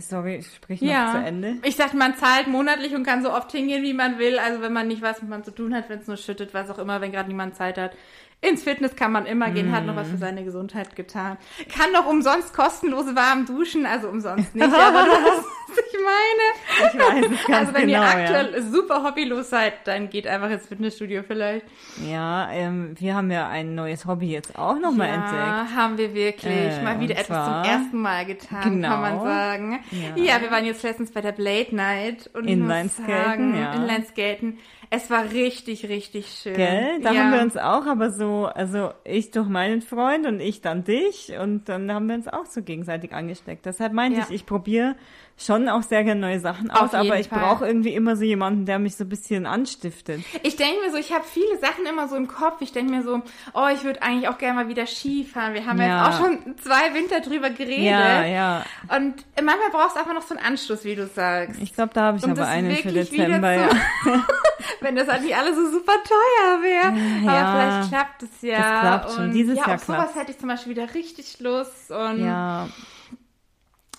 [0.00, 1.56] Sorry, ich sprich noch Ja, zu Ende.
[1.64, 4.38] ich dachte, man zahlt monatlich und kann so oft hingehen, wie man will.
[4.38, 6.70] Also wenn man nicht weiß, was man zu tun hat, wenn es nur schüttet, was
[6.70, 7.96] auch immer, wenn gerade niemand Zeit hat.
[8.40, 10.20] Ins Fitness kann man immer gehen, hat noch was für Mhm.
[10.20, 11.36] seine Gesundheit getan.
[11.76, 16.88] Kann noch umsonst kostenlose warm duschen, also umsonst nicht, aber du was ich meine.
[16.92, 20.50] Ich weiß es ganz also wenn genau, ihr aktuell super hobbylos seid, dann geht einfach
[20.50, 21.64] ins Fitnessstudio vielleicht.
[22.06, 22.18] ja.
[22.18, 25.34] Ja, ähm, wir haben ja ein neues Hobby jetzt auch nochmal entdeckt.
[25.34, 28.88] Ja, haben wir wirklich Äh, mal wieder etwas zwar- zum ersten Mal getan, Genau.
[28.88, 29.80] kann man sagen.
[30.16, 30.22] Ja.
[30.34, 30.40] Ja.
[30.42, 33.72] wir waren jetzt letztens bei der Blade Night und Inlineskaten, ja.
[33.74, 34.58] Inlineskaten,
[34.90, 36.54] es war richtig, richtig schön.
[36.54, 37.00] Gell?
[37.02, 37.20] Da ja.
[37.24, 41.32] haben wir uns auch, aber so, also ich durch meinen Freund und ich dann dich
[41.40, 43.66] und dann haben wir uns auch so gegenseitig angesteckt.
[43.66, 44.26] Deshalb meinte Ja.
[44.28, 44.96] ich, ich probiere
[45.38, 48.78] schon auch sehr gerne neue Sachen aus, aber ich brauche irgendwie immer so jemanden, der
[48.78, 50.20] mich so ein bisschen anstiftet.
[50.42, 52.60] Ich denke mir so, ich habe viele Sachen immer so im Kopf.
[52.60, 53.22] Ich denke mir so,
[53.54, 55.54] oh, ich würde eigentlich auch gerne mal wieder Skifahren.
[55.54, 56.08] Wir haben Ja.
[56.08, 57.84] jetzt auch schon zwei Winter drüber geredet.
[57.84, 58.64] Ja, ja.
[58.94, 61.60] Und manchmal brauchst du einfach noch so einen Anstoß, wie du sagst.
[61.62, 63.52] Ich glaube, da habe ich Und aber einen für Dezember.
[63.52, 63.68] Ja.
[64.80, 67.24] Wenn das nicht alles so super teuer wäre.
[67.24, 67.32] Ja.
[67.32, 68.58] Aber vielleicht klappt es ja.
[68.58, 69.24] Das klappt schon.
[69.24, 71.90] Und Dieses ja, Jahr auf sowas hätte ich zum Beispiel wieder richtig Lust.
[71.90, 72.68] Und ja,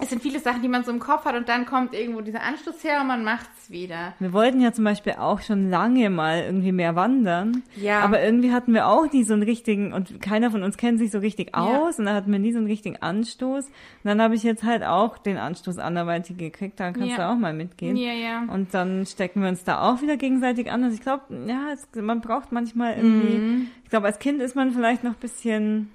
[0.01, 2.41] es sind viele Sachen, die man so im Kopf hat und dann kommt irgendwo dieser
[2.41, 4.13] Anschluss her und man macht's wieder.
[4.19, 7.63] wir wollten ja zum Beispiel auch schon lange mal irgendwie mehr wandern.
[7.75, 7.99] Ja.
[7.99, 11.11] Aber irgendwie hatten wir auch nie so einen richtigen, und keiner von uns kennt sich
[11.11, 11.61] so richtig Ja.
[11.81, 13.65] aus, und da hatten wir nie so einen richtigen Anstoß.
[13.65, 13.71] Und
[14.05, 17.17] dann habe ich jetzt halt auch den Anstoß anderweitig gekriegt, da kannst Ja.
[17.17, 17.95] du auch mal mitgehen.
[17.97, 18.43] Ja, ja.
[18.51, 20.83] Und dann stecken wir uns da auch wieder gegenseitig an.
[20.83, 23.67] Also ich glaube, ja, es, man braucht manchmal irgendwie, Mhm.
[23.83, 25.91] ich glaube, als Kind ist man vielleicht noch ein bisschen,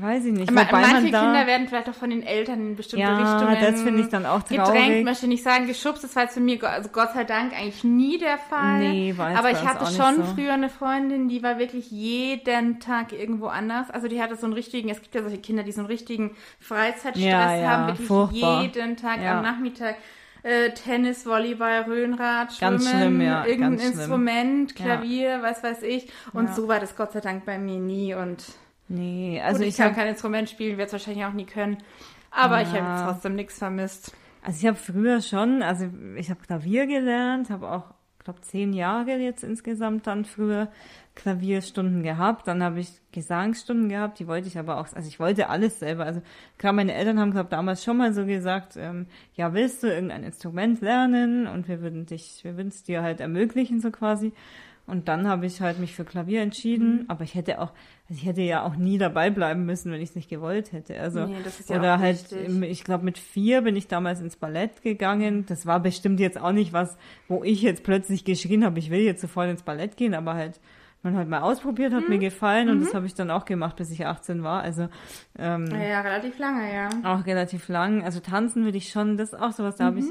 [0.00, 2.76] weiß ich nicht, Ma- wobei Manche man Kinder werden vielleicht auch von den Eltern in
[2.76, 5.04] bestimmte ja, Richtungen das finde ich dann auch gedrängt, traurig.
[5.04, 6.04] möchte ich nicht sagen, geschubst.
[6.04, 8.78] Das war jetzt für mich, also Gott sei Dank, eigentlich nie der Fall.
[8.78, 10.22] Nee, jetzt Aber ich hatte schon so.
[10.34, 13.90] früher eine Freundin, die war wirklich jeden Tag irgendwo anders.
[13.90, 16.36] Also die hatte so einen richtigen, es gibt ja solche Kinder, die so einen richtigen
[16.60, 18.62] Freizeitstress Ja, ja, haben, wirklich furchtbar.
[18.62, 19.96] jeden Tag am Nachmittag.
[20.42, 23.80] Äh, Tennis, Volleyball, Röhnrad, Schwimmen, schlimm, ja, irgendein.
[23.80, 24.76] Instrument.
[24.76, 26.08] Klavier, was weiß ich.
[26.32, 28.14] Und so war das Gott sei Dank bei mir nie.
[28.14, 28.44] Und
[28.88, 31.46] Nee, also also ich, ich kann habe kein Instrument spielen, werde es wahrscheinlich auch nie
[31.46, 31.78] können.
[32.30, 32.94] Aber ich habe Ja.
[32.96, 34.12] jetzt trotzdem nichts vermisst.
[34.42, 39.16] Also ich habe früher schon, also ich habe Klavier gelernt, habe auch, glaube zehn Jahre
[39.16, 40.68] jetzt insgesamt dann früher
[41.16, 42.46] Klavierstunden gehabt.
[42.46, 46.04] Dann habe ich Gesangsstunden gehabt, die wollte ich aber auch, also ich wollte alles selber.
[46.04, 46.22] Also
[46.58, 50.22] klar, meine Eltern haben, glaube damals schon mal so gesagt, ähm, ja, willst du irgendein
[50.22, 51.46] Instrument lernen?
[51.46, 54.32] Und wir würden dich, wir würden es dir halt ermöglichen, so quasi.
[54.86, 57.04] Und dann habe ich halt mich für Klavier entschieden, Mhm.
[57.08, 57.72] aber ich hätte auch,
[58.08, 61.00] also ich hätte ja auch nie dabei bleiben müssen, wenn ich es nicht gewollt hätte.
[61.00, 62.46] Also Nee, das ist ja oder halt, wichtig.
[62.46, 65.44] im- ich glaube mit vier bin ich damals ins Ballett gegangen.
[65.46, 66.96] Das war bestimmt jetzt auch nicht was,
[67.26, 70.60] wo ich jetzt plötzlich geschrien habe, ich will jetzt sofort ins Ballett gehen, aber halt
[71.02, 72.14] man halt mal ausprobiert, hat Mhm.
[72.14, 74.62] mir gefallen und das habe ich dann auch gemacht, bis ich 18 war.
[74.62, 74.88] Also
[75.38, 76.88] ähm, Ja, ja, relativ lange, ja.
[77.04, 78.02] auch relativ lang.
[78.02, 80.06] Also tanzen würde ich schon, das ist auch sowas, da habe ich,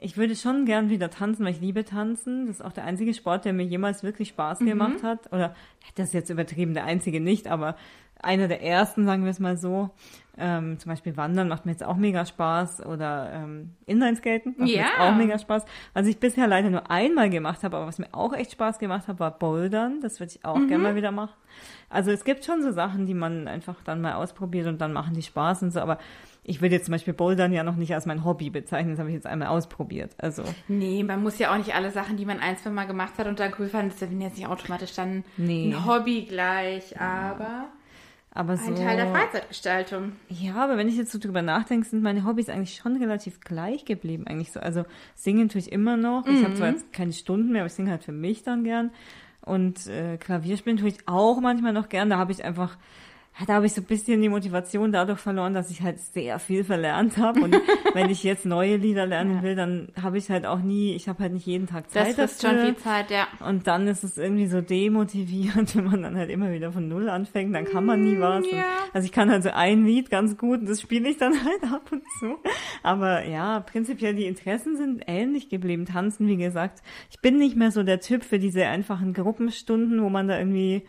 [0.00, 2.46] ich würde schon gern wieder tanzen, weil ich liebe tanzen.
[2.46, 5.32] Das ist auch der einzige Sport, der mir jemals wirklich Spaß gemacht hat.
[5.32, 5.54] Oder
[5.96, 7.76] das ist jetzt übertrieben, der einzige nicht, aber
[8.22, 9.90] einer der ersten, sagen wir es mal so.
[10.38, 14.74] Ähm, zum Beispiel Wandern macht mir jetzt auch mega Spaß oder ähm, Inlineskaten macht mir
[14.76, 14.82] Ja.
[14.84, 15.64] jetzt auch mega Spaß.
[15.92, 19.06] Was ich bisher leider nur einmal gemacht habe, aber was mir auch echt Spaß gemacht
[19.08, 20.00] hat, war Bouldern.
[20.00, 21.34] Das würde ich auch gerne mal wieder machen.
[21.90, 25.12] Also es gibt schon so Sachen, die man einfach dann mal ausprobiert und dann machen
[25.14, 25.98] die Spaß und so, aber
[26.42, 29.10] ich würde jetzt zum Beispiel Bouldern ja noch nicht als mein Hobby bezeichnen, das habe
[29.10, 30.12] ich jetzt einmal ausprobiert.
[30.18, 33.14] Also Nee, man muss ja auch nicht alle Sachen, die man ein, zwei Mal gemacht
[33.18, 35.72] hat und dann cool fand, das ist jetzt nicht automatisch dann Nee.
[35.72, 37.68] ein Hobby gleich, aber
[38.32, 40.12] aber so ein Teil der Freizeitgestaltung.
[40.28, 43.84] Ja, aber wenn ich jetzt so drüber nachdenke, sind meine Hobbys eigentlich schon relativ gleich
[43.84, 44.60] geblieben, eigentlich so.
[44.60, 44.84] Also
[45.16, 46.26] singen tue ich immer noch.
[46.28, 48.92] Ich habe zwar jetzt keine Stunden mehr, aber ich singe halt für mich dann gern.
[49.44, 52.08] Und äh, Klavier spielen tue ich auch manchmal noch gern.
[52.08, 52.76] Da habe ich einfach,
[53.46, 56.62] da habe ich so ein bisschen die Motivation dadurch verloren, dass ich halt sehr viel
[56.62, 57.40] verlernt habe.
[57.40, 57.56] Und
[57.94, 61.22] wenn ich jetzt neue Lieder lernen will, dann habe ich halt auch nie, ich habe
[61.22, 62.58] halt nicht jeden Tag Das Zeit frisst dafür.
[62.58, 63.28] schon viel Zeit, ja.
[63.46, 67.08] Und dann ist es irgendwie so demotivierend, wenn man dann halt immer wieder von Null
[67.08, 68.44] anfängt, dann kann man nie was.
[68.44, 68.64] Und, ja.
[68.92, 71.62] also ich kann halt so ein Lied ganz gut und das spiele ich dann halt
[71.72, 72.36] ab und zu.
[72.82, 75.86] Aber ja, prinzipiell die Interessen sind ähnlich geblieben.
[75.86, 76.82] Tanzen, wie gesagt.
[77.10, 80.82] Ich bin nicht mehr so der Typ für diese einfachen Gruppenstunden, wo man da irgendwie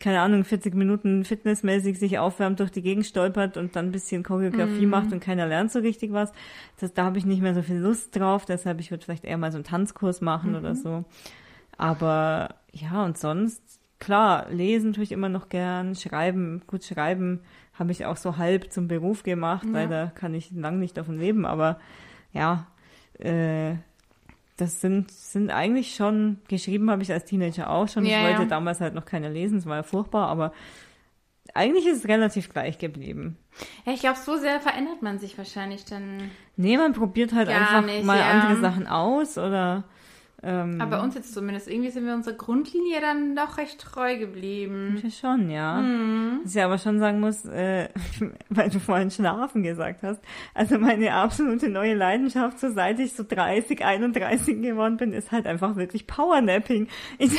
[0.00, 4.22] keine Ahnung, 40 Minuten fitnessmäßig sich aufwärmt, durch die Gegend stolpert und dann ein bisschen
[4.22, 4.90] Choreografie Mhm.
[4.90, 6.32] macht und keiner lernt so richtig was.
[6.80, 9.36] Das, da habe ich nicht mehr so viel Lust drauf, deshalb ich würde vielleicht eher
[9.38, 10.76] mal so einen Tanzkurs machen oder Mhm.
[10.76, 11.04] so.
[11.76, 13.62] Aber ja, und sonst,
[13.98, 17.40] klar, lesen tue ich immer noch gern, schreiben, gut schreiben
[17.74, 21.18] habe ich auch so halb zum Beruf gemacht, weil da kann ich lang nicht davon
[21.18, 21.78] leben, aber
[22.32, 22.66] ja,
[23.18, 23.74] äh,
[24.60, 28.04] das sind, sind eigentlich schon, geschrieben habe ich als Teenager auch schon.
[28.04, 28.48] Ja, ich wollte ja.
[28.48, 30.52] damals halt noch keine lesen, es war ja furchtbar, aber
[31.54, 33.36] eigentlich ist es relativ gleich geblieben.
[33.84, 36.30] Ja, ich glaube, so sehr verändert man sich wahrscheinlich dann.
[36.56, 38.30] Nee, man probiert halt einfach nicht, mal ja.
[38.30, 39.84] andere Sachen aus oder
[40.42, 44.16] ähm, Aber bei uns jetzt zumindest, irgendwie sind wir unserer Grundlinie dann doch recht treu
[44.16, 45.02] geblieben.
[45.10, 45.80] Schon, ja.
[45.80, 46.40] Mhm.
[46.44, 47.88] Was ich aber schon sagen muss, äh,
[48.48, 50.20] weil du vorhin Schlafen gesagt hast,
[50.54, 55.46] also meine absolute neue Leidenschaft, so seit ich so 30, 31 geworden bin, ist halt
[55.46, 56.88] einfach wirklich Powernapping.
[57.18, 57.32] Ich,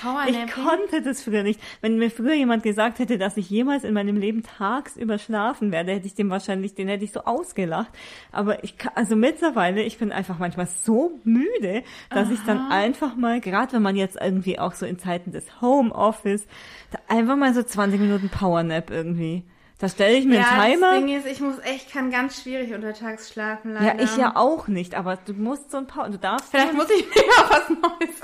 [0.00, 0.46] Powernapping?
[0.46, 1.60] ich konnte das früher nicht.
[1.82, 5.92] Wenn mir früher jemand gesagt hätte, dass ich jemals in meinem Leben tagsüber schlafen werde,
[5.92, 7.90] hätte ich dem wahrscheinlich, den hätte ich so ausgelacht.
[8.32, 13.40] Aber ich also mittlerweile, ich bin einfach manchmal so müde, dass ich dann einfach mal,
[13.40, 16.46] gerade wenn man jetzt irgendwie auch so in Zeiten des Homeoffice,
[16.90, 19.44] da einfach mal so 20 Minuten Powernap irgendwie.
[19.78, 20.96] Da stelle ich mir ja, einen das Timer.
[20.98, 24.02] Ding ist, ich muss echt, kann ganz schwierig untertags schlafen, Ja, leider.
[24.04, 27.04] ich ja auch nicht, aber du musst so ein Power, du darfst Vielleicht muss ich
[27.06, 28.22] mir auch was Neues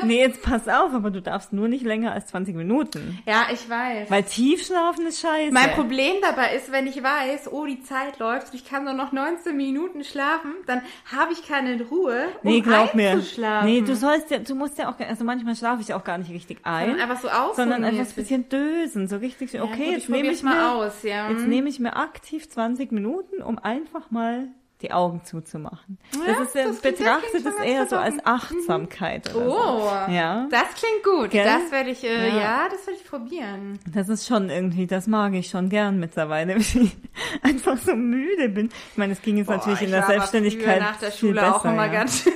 [0.00, 0.08] ein.
[0.08, 3.18] nee, jetzt pass auf, aber du darfst nur nicht länger als 20 Minuten.
[3.26, 4.10] Ja, ich weiß.
[4.10, 5.52] Weil Tiefschlafen ist scheiße.
[5.52, 8.94] Mein Problem dabei ist, wenn ich weiß, oh, die Zeit läuft und ich kann nur
[8.94, 10.80] noch 19 Minuten schlafen, dann
[11.14, 13.20] habe ich keine Ruhe, um Nee, glaub mir.
[13.64, 16.30] Nee, du sollst ja, du musst ja auch, also manchmal schlafe ich auch gar nicht
[16.30, 17.56] richtig ein, Sondern einfach so aus.
[17.56, 20.76] sondern einfach ein bisschen dösen, so richtig, okay, gut, jetzt ich nehme ich mal mir,
[20.96, 21.30] aus, ja.
[21.30, 24.48] jetzt nehme ich mir aktiv 20 Minuten, um einfach mal
[24.82, 25.98] die Augen zuzumachen.
[26.12, 28.26] Ja, das ist ja, das betrachtet es eher so als verlockend.
[28.26, 30.12] Achtsamkeit oder Oh, so.
[30.12, 30.46] Ja.
[30.50, 31.30] das klingt gut.
[31.30, 31.44] Gell?
[31.44, 32.36] Das werde ich, äh, Ja.
[32.36, 32.68] ja.
[32.70, 33.78] das werde ich probieren.
[33.90, 36.96] Das ist schon irgendwie, das mag ich schon gern mittlerweile, wenn ich
[37.42, 38.68] einfach so müde bin.
[38.92, 41.18] Ich meine, es ging jetzt natürlich Boah, in ich der Selbstständigkeit früher nach der viel
[41.28, 41.92] Schule besser, auch immer ja.
[41.92, 42.32] ganz schön.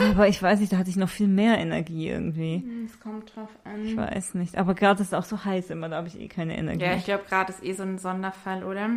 [0.00, 2.62] Aber ich weiß nicht, da hatte ich noch viel mehr Energie irgendwie.
[2.86, 3.48] Es kommt drauf
[3.84, 3.96] Ich an.
[3.96, 4.56] weiß nicht.
[4.56, 6.84] Aber gerade ist es auch so heiß immer, da habe ich eh keine Energie.
[6.84, 8.88] Ja, ich glaube, gerade ist eh so ein Sonderfall, oder?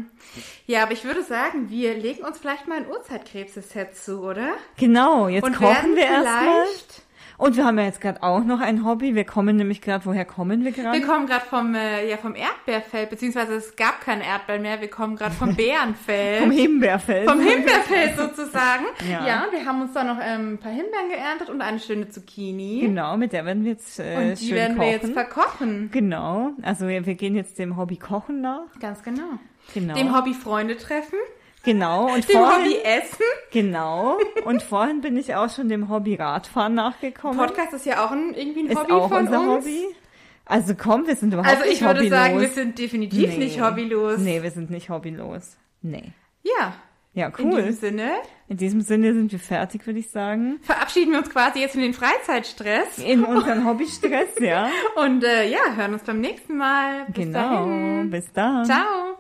[0.66, 4.50] Ja, aber ich würde sagen, wir legen uns vielleicht mal ein Urzeitkrebse-Set zu, oder?
[4.78, 6.44] genau, jetzt Und kochen wir erstmal.
[6.66, 7.02] vielleicht...
[7.44, 9.16] Und wir haben ja jetzt gerade auch noch ein Hobby.
[9.16, 10.98] Wir kommen nämlich gerade, woher kommen wir gerade?
[10.98, 14.80] Wir kommen gerade vom, äh, ja, vom Erdbeerfeld, beziehungsweise es gab keine Erdbeeren mehr.
[14.80, 16.40] Wir kommen gerade vom Bärenfeld.
[16.42, 17.30] Vom Himbeerfeld.
[17.30, 18.86] Vom Himbeerfeld sozusagen.
[19.12, 19.28] Ja.
[19.28, 19.48] Ja.
[19.52, 22.80] wir haben uns da noch ähm, ein paar Himbeeren geerntet und eine schöne Zucchini.
[22.80, 24.86] Genau, mit der werden wir jetzt äh, Und die schön werden kochen.
[24.88, 25.90] wir jetzt verkochen.
[25.92, 28.62] genau, also wir, wir gehen jetzt dem Hobby Kochen nach.
[28.80, 29.24] Ganz genau.
[29.74, 29.96] Genau.
[29.96, 31.18] Dem Hobby Freunde treffen,
[31.64, 32.14] Genau.
[32.14, 33.26] Und dem vorhin, Hobby Essen.
[33.52, 34.18] Genau.
[34.46, 37.38] Und vorhin bin ich auch schon dem Hobby Radfahren nachgekommen.
[37.38, 39.66] Podcast ist ja auch ein, irgendwie ein ist Hobby auch von unser uns.
[39.66, 39.84] Hobby.
[40.46, 42.20] Also komm, wir sind überhaupt Also nicht ich würde hobbylos.
[42.20, 43.38] sagen, wir sind definitiv Nee.
[43.38, 44.18] nicht hobbylos.
[44.20, 45.56] Nee, wir sind nicht hobbylos.
[45.82, 46.12] Nee.
[46.44, 46.74] Ja,
[47.14, 47.72] Ja, in diesem cool.
[47.72, 48.12] Sinne
[48.50, 50.60] In diesem Sinne sind wir fertig, würde ich sagen.
[50.64, 54.70] verabschieden wir uns quasi jetzt von den Freizeitstress In unseren Hobbystress, ja.
[54.98, 57.06] und äh, ja, hören uns beim nächsten Mal.
[57.08, 57.40] Bis genau.
[57.68, 58.10] dahin.
[58.10, 58.66] Bis dann.
[58.66, 59.18] Ciao.